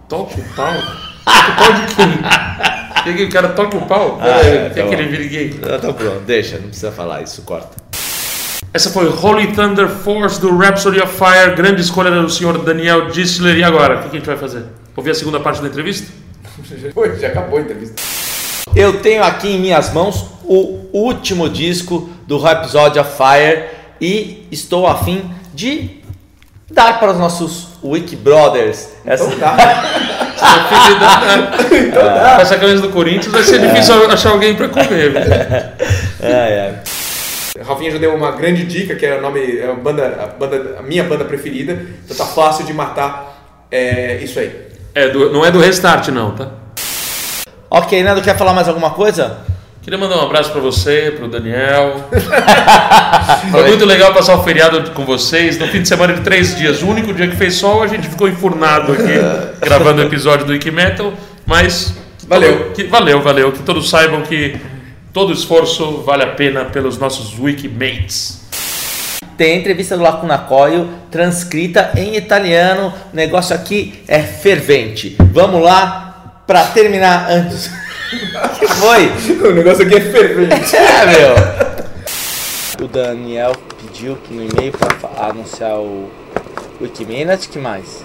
[0.09, 0.73] Toca o pau?
[1.25, 2.05] Toca o pau de quem?
[3.05, 4.17] Que que o cara toca o pau?
[4.19, 5.59] Ah, é, Quer tá que ele vire gay?
[5.61, 7.84] Ah, Tá bom, deixa, não precisa falar isso, corta.
[8.75, 13.55] Essa foi Holy Thunder Force do Rhapsody of Fire, grande escolha do senhor Daniel Dissler.
[13.55, 14.65] E agora, o que a gente vai fazer?
[14.97, 16.11] Ouvir a segunda parte da entrevista?
[16.93, 17.95] Foi, já acabou a entrevista.
[18.75, 23.63] Eu tenho aqui em minhas mãos o último disco do Rhapsody of Fire
[24.01, 25.23] e estou a fim
[25.53, 26.01] de
[26.69, 29.23] dar para os nossos Wiki Brothers essa...
[29.23, 29.55] Então tá.
[31.69, 35.13] Filho da- Com essa camisa do Corinthians vai ser difícil achar alguém pra comer.
[36.21, 36.75] Ai, ai.
[37.67, 40.77] Rafinha já deu uma grande dica, que é o nome, é a banda, a banda,
[40.79, 41.73] a minha banda preferida.
[42.03, 44.51] Então tá fácil de matar é, isso aí.
[44.93, 46.49] É, do- não é do Restart, não, tá?
[47.69, 49.39] Ok, Nando, quer falar mais alguma coisa?
[49.81, 52.05] Queria mandar um abraço pra você, pro Daniel.
[53.51, 55.59] Foi muito legal passar o feriado com vocês.
[55.59, 56.81] No fim de semana de três dias.
[56.81, 59.13] O único dia que fez sol, a gente ficou enfurnado aqui
[59.61, 61.13] gravando o episódio do Wiki Metal.
[61.45, 61.93] Mas.
[62.27, 62.71] Valeu.
[62.73, 63.51] Que, valeu, valeu.
[63.51, 64.55] Que todos saibam que
[65.15, 68.41] todo esforço vale a pena pelos nossos Wikimates.
[69.37, 72.93] Tem a entrevista do Lacuna Coil transcrita em italiano.
[73.13, 75.15] O negócio aqui é fervente.
[75.31, 77.67] Vamos lá para terminar antes.
[77.67, 79.49] O que foi?
[79.49, 80.75] O negócio aqui é fervente.
[80.75, 82.85] É, meu.
[82.85, 86.11] O Daniel pediu no e-mail para anunciar o
[86.81, 88.03] Wikiminute, que mais?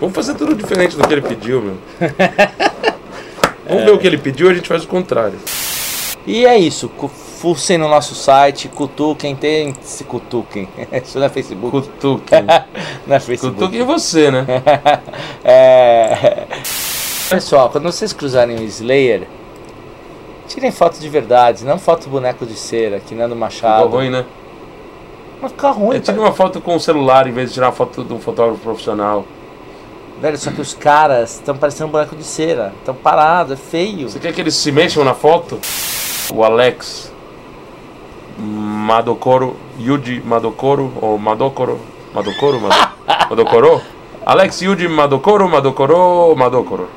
[0.00, 1.78] Vamos fazer tudo diferente do que ele pediu, meu.
[3.68, 5.38] Vamos ver o que ele pediu, a gente faz o contrário.
[6.30, 6.88] E é isso.
[7.40, 10.68] Fucem no nosso site, cutuquem, tem se cutuquem.
[11.02, 11.70] Isso não é Facebook.
[11.72, 12.44] Cutuquem.
[13.04, 13.58] não é Facebook.
[13.58, 14.46] Cutuquem você, né?
[15.42, 16.46] É...
[17.28, 19.26] Pessoal, quando vocês cruzarem o Slayer,
[20.46, 23.88] tirem foto de verdade, não foto do boneco de cera, que Nando Ficou Machado.
[23.88, 24.24] ruim, né?
[25.42, 27.72] Mas fica ruim, Eu tirei uma foto com o celular em vez de tirar uma
[27.72, 29.24] foto de um fotógrafo profissional.
[30.20, 32.72] Velho, só que os caras estão parecendo um boneco de cera.
[32.78, 34.08] Estão parados, é feio.
[34.08, 35.58] Você quer que eles se mexam na foto?
[36.34, 37.12] O Alex
[38.38, 41.78] Madokoro, Yuji Madokoro, ou Madokoro,
[42.14, 42.90] Madokoro, Mado-
[43.30, 43.80] Madokoro?
[44.24, 46.88] Alex Yuji Madokoro, Madokoro, Madokoro.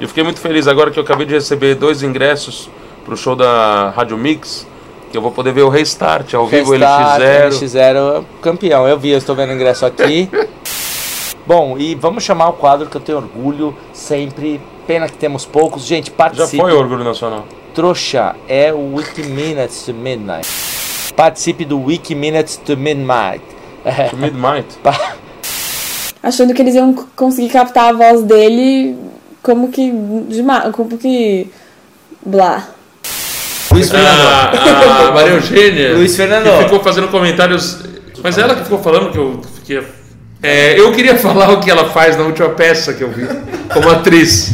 [0.00, 2.70] Eu fiquei muito feliz agora que eu acabei de receber dois ingressos
[3.04, 4.66] pro show da Rádio Mix,
[5.10, 7.48] que eu vou poder ver o Restart ao vivo Restart, LX0.
[7.50, 8.88] NX0 campeão.
[8.88, 10.30] Eu vi, eu estou vendo o ingresso aqui.
[11.46, 14.60] Bom, e vamos chamar o quadro que eu tenho orgulho sempre.
[14.86, 15.84] Pena que temos poucos.
[15.84, 16.62] Gente, Já participe.
[16.62, 17.44] foi o Orgulho Nacional.
[17.74, 20.48] Trouxa é o Wiki Minutes to Midnight.
[21.16, 23.42] Participe do Wiki Minutes to Midnight.
[24.10, 24.66] To Midnight.
[26.22, 28.96] Achando que eles iam conseguir captar a voz dele
[29.42, 29.90] como que.
[30.28, 30.42] De
[30.72, 31.48] como que.
[32.24, 32.68] Blá.
[33.72, 34.20] Luiz Fernando.
[34.20, 35.94] Ah, a Maria Eugênia.
[35.94, 36.44] Luiz Fernando.
[36.44, 37.78] Que ficou fazendo comentários.
[38.22, 39.82] Mas ela que ficou falando que eu fiquei.
[40.42, 43.26] É, eu queria falar o que ela faz na última peça que eu vi,
[43.72, 44.52] como atriz.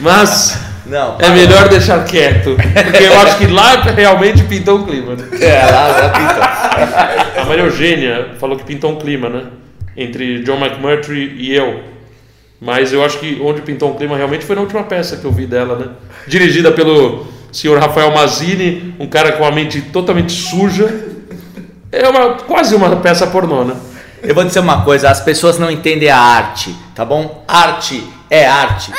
[0.00, 1.18] Mas Não.
[1.20, 2.56] é melhor deixar quieto.
[2.56, 5.14] Porque eu acho que lá realmente pintou um clima.
[5.14, 5.24] Né?
[5.40, 7.40] É, lá, lá pinta.
[7.40, 9.44] A Maria Eugênia falou que pintou um clima, né?
[9.96, 11.82] Entre John McMurtry e eu.
[12.60, 15.32] Mas eu acho que onde pintou um clima realmente foi na última peça que eu
[15.32, 15.88] vi dela, né?
[16.26, 21.06] Dirigida pelo senhor Rafael Mazini, um cara com a mente totalmente suja.
[21.90, 23.76] É uma, quase uma peça pornô, né?
[24.22, 27.44] Eu vou dizer uma coisa, as pessoas não entendem a arte, tá bom?
[27.46, 28.90] Arte é arte.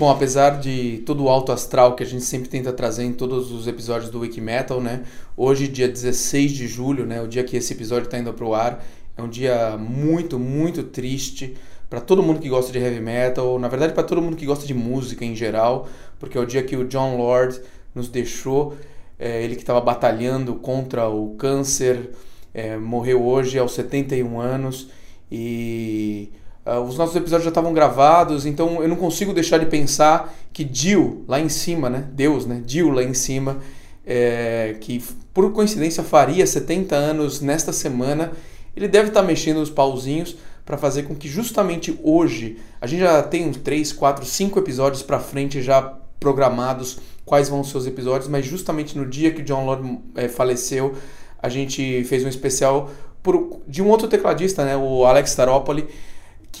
[0.00, 3.52] Bom, apesar de todo o alto astral que a gente sempre tenta trazer em todos
[3.52, 5.02] os episódios do Wiki Metal, né?
[5.36, 7.20] Hoje, dia 16 de julho, né?
[7.20, 8.82] O dia que esse episódio está indo pro ar,
[9.14, 11.54] é um dia muito, muito triste
[11.90, 14.66] para todo mundo que gosta de heavy metal, na verdade para todo mundo que gosta
[14.66, 15.86] de música em geral,
[16.18, 17.60] porque é o dia que o John Lord
[17.94, 18.78] nos deixou,
[19.18, 22.08] é, ele que estava batalhando contra o câncer,
[22.54, 24.88] é, morreu hoje aos 71 anos
[25.30, 26.30] e
[26.64, 30.64] ah, os nossos episódios já estavam gravados, então eu não consigo deixar de pensar que
[30.64, 32.06] Dio, lá em cima, né?
[32.12, 32.62] Deus, né?
[32.64, 33.58] Dio lá em cima,
[34.06, 38.32] é, que por coincidência faria 70 anos nesta semana,
[38.76, 43.22] ele deve estar mexendo os pauzinhos para fazer com que justamente hoje, a gente já
[43.22, 45.82] tem uns 3, 4, 5 episódios para frente já
[46.20, 50.94] programados quais vão ser os episódios, mas justamente no dia que John Lord é, faleceu,
[51.42, 52.90] a gente fez um especial
[53.22, 55.88] por, de um outro tecladista, né, o Alex Taropoli,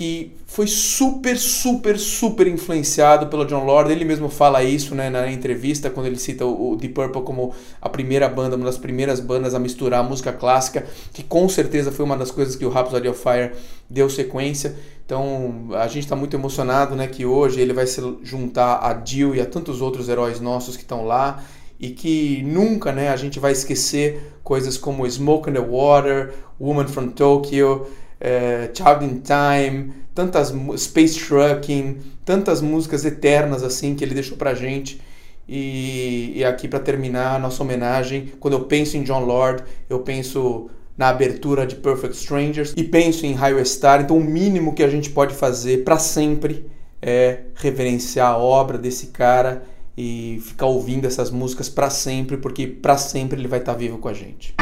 [0.00, 3.92] que foi super, super, super influenciado pelo John Lord.
[3.92, 7.52] Ele mesmo fala isso né, na entrevista, quando ele cita o, Deep Purple como
[7.82, 11.92] a primeira banda, uma das primeiras bandas a misturar a música clássica, que com certeza
[11.92, 13.52] foi uma das coisas que o Rhapsody of Fire
[13.90, 14.74] deu sequência.
[15.04, 19.34] Então a gente está muito emocionado né, que hoje ele vai se juntar a Jill
[19.34, 21.44] e a tantos outros heróis nossos que estão lá
[21.78, 26.88] e que nunca né, a gente vai esquecer coisas como Smoke in the Water, Woman
[26.88, 27.86] from Tokyo,
[28.20, 34.54] é, Child in Time, tantas Space Trucking, tantas músicas eternas assim que ele deixou pra
[34.54, 35.00] gente.
[35.48, 39.98] E, e aqui para terminar a nossa homenagem, quando eu penso em John Lord, eu
[40.00, 44.02] penso na abertura de Perfect Strangers e penso em Highway Star.
[44.02, 46.66] Então o mínimo que a gente pode fazer para sempre
[47.02, 49.64] é reverenciar a obra desse cara
[49.96, 53.98] e ficar ouvindo essas músicas para sempre, porque para sempre ele vai estar tá vivo
[53.98, 54.54] com a gente.